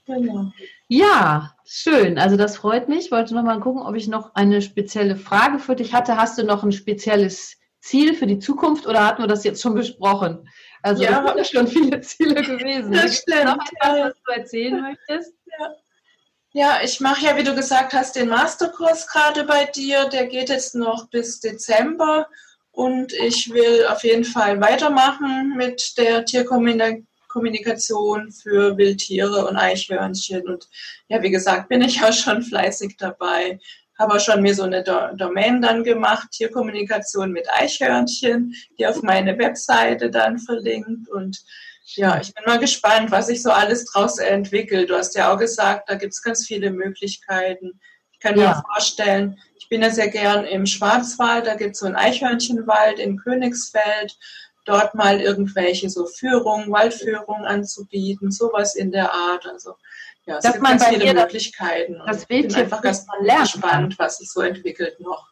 Genau. 0.08 0.52
Ja, 0.88 1.54
schön. 1.66 2.18
Also 2.18 2.38
das 2.38 2.58
freut 2.58 2.88
mich. 2.88 3.06
Ich 3.06 3.12
wollte 3.12 3.36
noch 3.36 3.44
mal 3.44 3.60
gucken, 3.60 3.82
ob 3.82 3.96
ich 3.96 4.08
noch 4.08 4.34
eine 4.36 4.62
spezielle 4.62 5.16
Frage 5.16 5.60
für 5.60 5.76
dich 5.76 5.94
hatte. 5.94 6.18
Hast 6.18 6.38
du 6.38 6.44
noch 6.44 6.64
ein 6.64 6.72
spezielles 6.72 7.58
Ziel 7.82 8.14
für 8.14 8.26
die 8.26 8.40
Zukunft 8.40 8.88
oder 8.88 9.06
hatten 9.06 9.22
wir 9.22 9.28
das 9.28 9.44
jetzt 9.44 9.62
schon 9.62 9.76
besprochen? 9.76 10.48
Also 10.84 11.04
ja, 11.04 11.22
das 11.22 11.34
sind 11.36 11.48
schon 11.48 11.68
viele 11.68 12.02
Ziele 12.02 12.42
gewesen. 12.42 12.92
Das 12.92 13.18
stimmt. 13.18 13.46
Noch 13.46 13.58
etwas, 13.58 14.00
was 14.00 14.14
du 14.26 14.32
erzählen 14.32 14.82
möchtest? 14.82 15.34
Ja. 15.60 15.76
Ja, 16.54 16.80
ich 16.84 17.00
mache 17.02 17.26
ja, 17.26 17.38
wie 17.38 17.44
du 17.44 17.54
gesagt 17.54 17.94
hast, 17.94 18.16
den 18.16 18.30
Masterkurs 18.30 19.06
gerade 19.08 19.44
bei 19.44 19.66
dir. 19.66 20.06
Der 20.06 20.26
geht 20.26 20.50
jetzt 20.50 20.74
noch 20.74 21.08
bis 21.10 21.40
Dezember 21.40 22.28
und 22.72 23.14
ich 23.14 23.54
will 23.54 23.86
auf 23.88 24.04
jeden 24.04 24.24
Fall 24.24 24.60
weitermachen 24.60 25.54
mit 25.56 25.96
der 25.98 26.26
Tierkommunikation 26.26 28.32
für 28.32 28.76
Wildtiere 28.76 29.46
und 29.46 29.56
Eichhörnchen. 29.56 30.48
Und 30.48 30.68
ja, 31.10 31.22
wie 31.22 31.30
gesagt, 31.30 31.70
bin 31.70 31.82
ich 31.82 31.98
ja 31.98 32.12
schon 32.12 32.42
fleißig 32.42 32.98
dabei 32.98 33.60
habe 33.98 34.16
auch 34.16 34.20
schon 34.20 34.42
mir 34.42 34.54
so 34.54 34.64
eine 34.64 34.84
Do 34.84 35.16
Domain 35.16 35.62
dann 35.62 35.84
gemacht, 35.84 36.30
Tierkommunikation 36.32 37.32
mit 37.32 37.48
Eichhörnchen, 37.52 38.54
die 38.78 38.88
auf 38.88 39.02
meine 39.02 39.38
Webseite 39.38 40.10
dann 40.10 40.40
verlinkt 40.40 41.10
und 41.10 41.38
ja, 41.96 42.20
ich 42.20 42.34
bin 42.34 42.44
mal 42.46 42.60
gespannt, 42.60 43.12
was 43.12 43.28
sich 43.28 43.42
so 43.42 43.50
alles 43.50 43.86
draus 43.86 44.18
entwickelt. 44.18 44.90
Du 44.90 44.96
hast 44.96 45.16
ja 45.16 45.34
auch 45.34 45.40
gesagt, 45.40 45.90
da 45.90 45.96
gibt 45.96 46.14
es 46.14 46.22
ganz 46.22 46.46
viele 46.46 46.70
Möglichkeiten. 46.70 47.80
Ich 48.12 48.20
kann 48.20 48.36
mir 48.36 48.44
ja. 48.44 48.58
auch 48.58 48.74
vorstellen, 48.74 49.40
ich 49.58 49.70
bin 49.70 49.82
ja 49.82 49.90
sehr 49.90 50.10
gern 50.10 50.44
im 50.46 50.66
Schwarzwald, 50.66 51.48
da 51.48 51.56
gibt 51.56 51.76
es 51.76 51.80
so 51.80 51.86
einen 51.86 51.96
Eichhörnchenwald 51.96 53.00
in 53.00 53.18
Königsfeld, 53.18 54.18
dort 54.66 54.96
mal 54.96 55.22
irgendwelche 55.22 55.90
so 55.90 56.06
Führungen, 56.06 56.72
Waldführungen 56.72 57.46
anzubieten, 57.46 58.32
sowas 58.32 58.76
in 58.76 58.92
der 58.92 59.14
Art. 59.14 59.46
Also 59.46 59.76
ja, 60.28 60.38
es 60.38 60.44
dass 60.44 60.54
gibt 60.54 60.64
man 60.64 60.78
ganz 60.78 60.88
viele 60.88 61.14
Möglichkeiten. 61.14 62.02
Das, 62.06 62.26
Bild 62.26 62.50
bin 62.50 62.56
einfach 62.58 62.82
ganz 62.82 63.06
gespannt, 63.08 63.98
was 63.98 64.18
sich 64.18 64.30
so 64.30 64.42
entwickelt 64.42 65.00
noch 65.00 65.32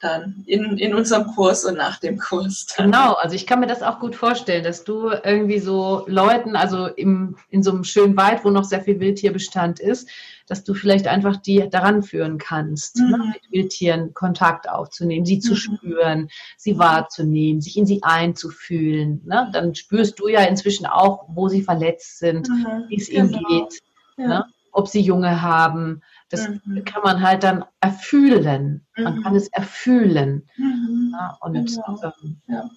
dann 0.00 0.44
in, 0.46 0.78
in 0.78 0.94
unserem 0.94 1.26
Kurs 1.26 1.64
und 1.64 1.76
nach 1.76 1.98
dem 2.00 2.18
Kurs. 2.18 2.66
Dann. 2.76 2.90
Genau, 2.90 3.12
also 3.14 3.34
ich 3.34 3.46
kann 3.46 3.60
mir 3.60 3.66
das 3.66 3.82
auch 3.82 4.00
gut 4.00 4.16
vorstellen, 4.16 4.64
dass 4.64 4.84
du 4.84 5.10
irgendwie 5.10 5.58
so 5.58 6.04
Leuten, 6.08 6.56
also 6.56 6.86
im, 6.86 7.36
in 7.50 7.62
so 7.62 7.70
einem 7.70 7.84
schönen 7.84 8.16
Wald, 8.16 8.44
wo 8.44 8.50
noch 8.50 8.64
sehr 8.64 8.80
viel 8.80 8.98
Wildtierbestand 8.98 9.78
ist, 9.78 10.08
dass 10.46 10.64
du 10.64 10.72
vielleicht 10.72 11.06
einfach 11.06 11.36
die 11.36 11.68
daran 11.68 12.02
führen 12.02 12.38
kannst, 12.38 12.96
ne, 12.96 13.04
mhm. 13.04 13.10
ne, 13.10 13.34
mit 13.34 13.52
Wildtieren 13.52 14.14
Kontakt 14.14 14.68
aufzunehmen, 14.70 15.26
sie 15.26 15.38
zu 15.38 15.52
mhm. 15.52 15.56
spüren, 15.56 16.28
sie 16.56 16.78
wahrzunehmen, 16.78 17.60
sich 17.60 17.76
in 17.76 17.84
sie 17.84 18.02
einzufühlen. 18.02 19.20
Ne? 19.26 19.50
Dann 19.52 19.74
spürst 19.74 20.18
du 20.18 20.28
ja 20.28 20.44
inzwischen 20.44 20.86
auch, 20.86 21.26
wo 21.28 21.48
sie 21.48 21.62
verletzt 21.62 22.18
sind, 22.18 22.48
mhm. 22.48 22.86
wie 22.88 22.96
es 22.96 23.10
ihnen 23.10 23.32
genau. 23.32 23.48
geht 23.48 23.80
ja. 24.20 24.28
ne? 24.28 24.44
ob 24.72 24.88
sie 24.88 25.00
Junge 25.00 25.42
haben. 25.42 26.02
Das 26.28 26.48
mhm. 26.48 26.84
kann 26.84 27.02
man 27.02 27.22
halt 27.22 27.42
dann 27.42 27.64
erfühlen. 27.80 28.86
Man 28.96 29.16
mhm. 29.16 29.22
kann 29.22 29.34
es 29.34 29.48
erfühlen. 29.48 30.48
Mhm. 30.56 31.12
Ja, 31.12 31.36
und 31.40 31.54
genau. 31.54 32.00
ähm, 32.02 32.40
ja. 32.46 32.70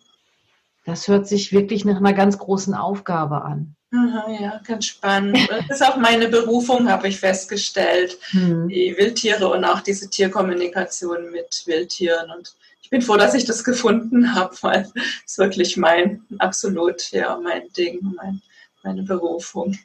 das 0.85 1.07
hört 1.07 1.27
sich 1.27 1.51
wirklich 1.51 1.85
nach 1.85 1.97
einer 1.97 2.13
ganz 2.13 2.37
großen 2.37 2.73
Aufgabe 2.73 3.43
an. 3.43 3.75
ja, 3.91 4.59
ganz 4.65 4.87
spannend. 4.87 5.37
Das 5.69 5.79
ist 5.79 5.87
auch 5.87 5.97
meine 5.97 6.27
Berufung, 6.27 6.89
habe 6.89 7.07
ich 7.07 7.19
festgestellt. 7.19 8.17
Mhm. 8.31 8.67
Die 8.69 8.95
Wildtiere 8.97 9.47
und 9.47 9.63
auch 9.65 9.81
diese 9.81 10.09
Tierkommunikation 10.09 11.31
mit 11.31 11.63
Wildtieren. 11.67 12.31
Und 12.31 12.55
ich 12.81 12.89
bin 12.89 13.03
froh, 13.03 13.17
dass 13.17 13.35
ich 13.35 13.45
das 13.45 13.63
gefunden 13.63 14.33
habe, 14.35 14.55
weil 14.61 14.91
es 15.25 15.37
wirklich 15.37 15.77
mein, 15.77 16.23
absolut, 16.39 17.11
ja, 17.11 17.37
mein 17.37 17.69
Ding, 17.77 17.99
mein, 18.15 18.41
meine 18.81 19.03
Berufung. 19.03 19.77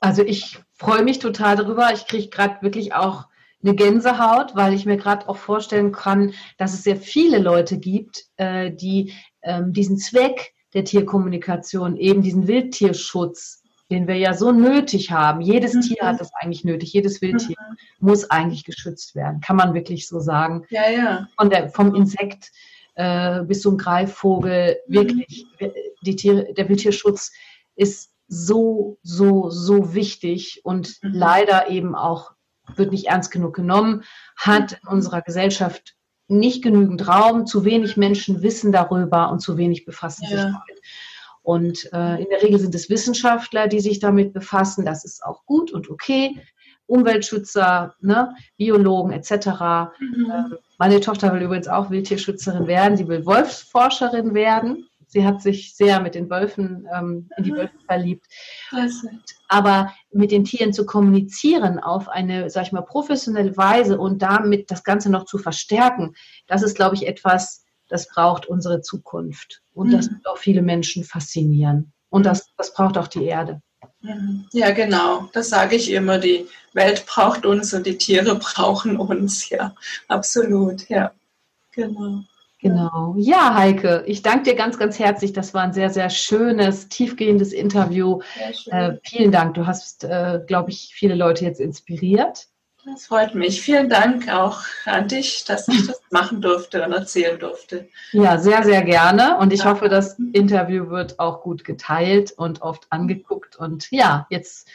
Also 0.00 0.22
ich 0.22 0.58
freue 0.74 1.02
mich 1.02 1.18
total 1.18 1.56
darüber. 1.56 1.92
Ich 1.92 2.06
kriege 2.06 2.28
gerade 2.28 2.62
wirklich 2.62 2.94
auch 2.94 3.26
eine 3.62 3.74
Gänsehaut, 3.74 4.54
weil 4.54 4.72
ich 4.72 4.86
mir 4.86 4.96
gerade 4.96 5.28
auch 5.28 5.36
vorstellen 5.36 5.92
kann, 5.92 6.34
dass 6.58 6.74
es 6.74 6.84
sehr 6.84 6.96
viele 6.96 7.38
Leute 7.38 7.78
gibt, 7.78 8.26
äh, 8.36 8.70
die 8.70 9.12
ähm, 9.42 9.72
diesen 9.72 9.98
Zweck 9.98 10.54
der 10.74 10.84
Tierkommunikation, 10.84 11.96
eben 11.96 12.22
diesen 12.22 12.46
Wildtierschutz, 12.46 13.62
den 13.90 14.06
wir 14.06 14.16
ja 14.16 14.34
so 14.34 14.52
nötig 14.52 15.10
haben. 15.10 15.40
Jedes 15.40 15.74
mhm. 15.74 15.80
Tier 15.80 16.02
hat 16.02 16.20
das 16.20 16.30
eigentlich 16.34 16.64
nötig. 16.64 16.92
Jedes 16.92 17.22
Wildtier 17.22 17.56
mhm. 17.58 17.76
muss 18.06 18.30
eigentlich 18.30 18.64
geschützt 18.64 19.14
werden. 19.14 19.40
Kann 19.40 19.56
man 19.56 19.74
wirklich 19.74 20.06
so 20.06 20.20
sagen. 20.20 20.64
Ja, 20.70 20.90
ja. 20.90 21.28
Von 21.36 21.50
der, 21.50 21.70
vom 21.70 21.94
Insekt 21.94 22.52
äh, 22.94 23.42
bis 23.42 23.62
zum 23.62 23.78
Greifvogel. 23.78 24.76
Mhm. 24.86 24.94
Wirklich, 24.94 25.46
die 26.02 26.16
Tiere, 26.16 26.52
der 26.52 26.68
Wildtierschutz 26.68 27.32
ist 27.74 28.10
so, 28.28 28.98
so, 29.02 29.50
so 29.50 29.94
wichtig 29.94 30.60
und 30.64 30.98
mhm. 31.02 31.12
leider 31.14 31.70
eben 31.70 31.94
auch 31.94 32.32
wird 32.76 32.92
nicht 32.92 33.06
ernst 33.06 33.30
genug 33.30 33.56
genommen, 33.56 34.04
hat 34.36 34.78
in 34.82 34.88
unserer 34.88 35.22
Gesellschaft 35.22 35.96
nicht 36.28 36.62
genügend 36.62 37.08
Raum, 37.08 37.46
zu 37.46 37.64
wenig 37.64 37.96
Menschen 37.96 38.42
wissen 38.42 38.70
darüber 38.70 39.30
und 39.30 39.40
zu 39.40 39.56
wenig 39.56 39.86
befassen 39.86 40.24
ja. 40.24 40.28
sich 40.28 40.40
damit. 40.40 40.82
Und 41.42 41.92
äh, 41.94 42.22
in 42.22 42.28
der 42.28 42.42
Regel 42.42 42.60
sind 42.60 42.74
es 42.74 42.90
Wissenschaftler, 42.90 43.68
die 43.68 43.80
sich 43.80 44.00
damit 44.00 44.34
befassen. 44.34 44.84
Das 44.84 45.06
ist 45.06 45.24
auch 45.24 45.46
gut 45.46 45.72
und 45.72 45.88
okay. 45.88 46.38
Umweltschützer, 46.84 47.94
ne, 48.00 48.34
Biologen 48.58 49.12
etc. 49.12 49.30
Mhm. 49.98 50.30
Äh, 50.30 50.56
meine 50.78 51.00
Tochter 51.00 51.32
will 51.32 51.42
übrigens 51.42 51.68
auch 51.68 51.90
Wildtierschützerin 51.90 52.66
werden. 52.66 52.98
Sie 52.98 53.08
will 53.08 53.24
Wolfsforscherin 53.24 54.34
werden. 54.34 54.88
Sie 55.08 55.26
hat 55.26 55.42
sich 55.42 55.74
sehr 55.74 56.00
mit 56.00 56.14
den 56.14 56.28
Wölfen, 56.28 56.86
ähm, 56.94 57.30
in 57.36 57.44
die 57.44 57.52
mhm. 57.52 57.56
Wölfe 57.56 57.78
verliebt. 57.86 58.26
Aber 59.48 59.92
mit 60.12 60.30
den 60.30 60.44
Tieren 60.44 60.72
zu 60.74 60.84
kommunizieren 60.84 61.78
auf 61.78 62.08
eine, 62.08 62.50
sag 62.50 62.66
ich 62.66 62.72
mal, 62.72 62.82
professionelle 62.82 63.56
Weise 63.56 63.98
und 63.98 64.20
damit 64.20 64.70
das 64.70 64.84
Ganze 64.84 65.10
noch 65.10 65.24
zu 65.24 65.38
verstärken, 65.38 66.14
das 66.46 66.62
ist, 66.62 66.74
glaube 66.74 66.94
ich, 66.94 67.06
etwas, 67.06 67.64
das 67.88 68.06
braucht 68.08 68.46
unsere 68.46 68.82
Zukunft. 68.82 69.62
Und 69.72 69.88
mhm. 69.88 69.92
das 69.92 70.10
wird 70.10 70.26
auch 70.26 70.38
viele 70.38 70.60
Menschen 70.62 71.04
faszinieren. 71.04 71.92
Und 72.10 72.26
das, 72.26 72.46
das 72.56 72.74
braucht 72.74 72.98
auch 72.98 73.08
die 73.08 73.24
Erde. 73.24 73.62
Mhm. 74.00 74.46
Ja, 74.52 74.70
genau. 74.72 75.28
Das 75.32 75.48
sage 75.48 75.76
ich 75.76 75.90
immer. 75.90 76.18
Die 76.18 76.46
Welt 76.74 77.06
braucht 77.06 77.46
uns 77.46 77.72
und 77.72 77.86
die 77.86 77.96
Tiere 77.96 78.34
brauchen 78.34 78.98
uns. 78.98 79.48
Ja, 79.48 79.74
absolut. 80.08 80.88
Ja, 80.88 81.12
genau. 81.72 82.24
Genau. 82.60 83.14
Ja, 83.16 83.54
Heike, 83.54 84.02
ich 84.06 84.22
danke 84.22 84.50
dir 84.50 84.56
ganz, 84.56 84.78
ganz 84.78 84.98
herzlich. 84.98 85.32
Das 85.32 85.54
war 85.54 85.62
ein 85.62 85.72
sehr, 85.72 85.90
sehr 85.90 86.10
schönes, 86.10 86.88
tiefgehendes 86.88 87.52
Interview. 87.52 88.20
Äh, 88.66 88.94
vielen 89.04 89.30
Dank. 89.30 89.54
Du 89.54 89.66
hast, 89.66 90.02
äh, 90.04 90.40
glaube 90.44 90.70
ich, 90.70 90.92
viele 90.92 91.14
Leute 91.14 91.44
jetzt 91.44 91.60
inspiriert. 91.60 92.48
Das 92.84 93.06
freut 93.06 93.34
mich. 93.34 93.60
Vielen 93.60 93.88
Dank 93.88 94.32
auch 94.32 94.62
an 94.86 95.08
dich, 95.08 95.44
dass 95.44 95.68
ich 95.68 95.86
das 95.86 96.00
machen 96.10 96.40
durfte 96.40 96.84
und 96.84 96.92
erzählen 96.92 97.38
durfte. 97.38 97.88
Ja, 98.12 98.38
sehr, 98.38 98.64
sehr 98.64 98.82
gerne. 98.82 99.36
Und 99.38 99.52
ich 99.52 99.60
ja. 99.60 99.70
hoffe, 99.70 99.88
das 99.88 100.18
Interview 100.32 100.88
wird 100.88 101.20
auch 101.20 101.42
gut 101.42 101.64
geteilt 101.64 102.32
und 102.32 102.62
oft 102.62 102.86
angeguckt. 102.90 103.56
Und 103.56 103.90
ja, 103.90 104.26
jetzt 104.30 104.68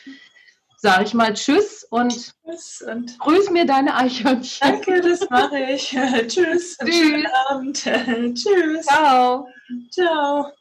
sage 0.83 1.05
ich 1.05 1.13
mal 1.13 1.33
Tschüss 1.33 1.87
und, 1.89 2.11
tschüss 2.11 2.83
und 2.85 3.17
grüß 3.19 3.51
mir 3.51 3.65
deine 3.65 3.95
Eichhörnchen. 3.95 4.59
Danke, 4.59 4.99
das 4.99 5.29
mache 5.29 5.57
ich. 5.57 5.87
tschüss. 6.27 6.77
Tschüss. 6.77 6.77
Schönen 6.93 7.27
Abend. 7.47 7.77
tschüss. 8.35 8.85
Ciao. 8.85 9.47
Ciao. 9.89 10.51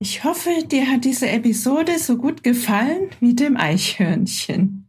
Ich 0.00 0.24
hoffe, 0.24 0.50
dir 0.64 0.90
hat 0.90 1.04
diese 1.04 1.28
Episode 1.28 2.00
so 2.00 2.16
gut 2.16 2.42
gefallen 2.42 3.10
wie 3.20 3.34
dem 3.34 3.56
Eichhörnchen. 3.56 4.88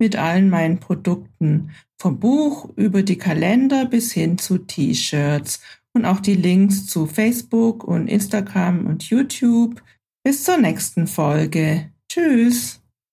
mit 0.00 0.16
allen 0.16 0.50
meinen 0.50 0.80
Produkten 0.80 1.70
vom 2.00 2.18
Buch 2.18 2.68
über 2.76 3.02
die 3.02 3.18
Kalender 3.18 3.84
bis 3.84 4.12
hin 4.12 4.38
zu 4.38 4.58
T-Shirts 4.58 5.60
und 5.92 6.04
auch 6.04 6.20
die 6.20 6.34
Links 6.34 6.86
zu 6.86 7.06
Facebook 7.06 7.84
und 7.84 8.08
Instagram 8.08 8.86
und 8.86 9.04
YouTube. 9.04 9.82
Bis 10.24 10.44
zur 10.44 10.58
nächsten 10.58 11.06
Folge. 11.06 11.90
Tschüss. 12.10 12.80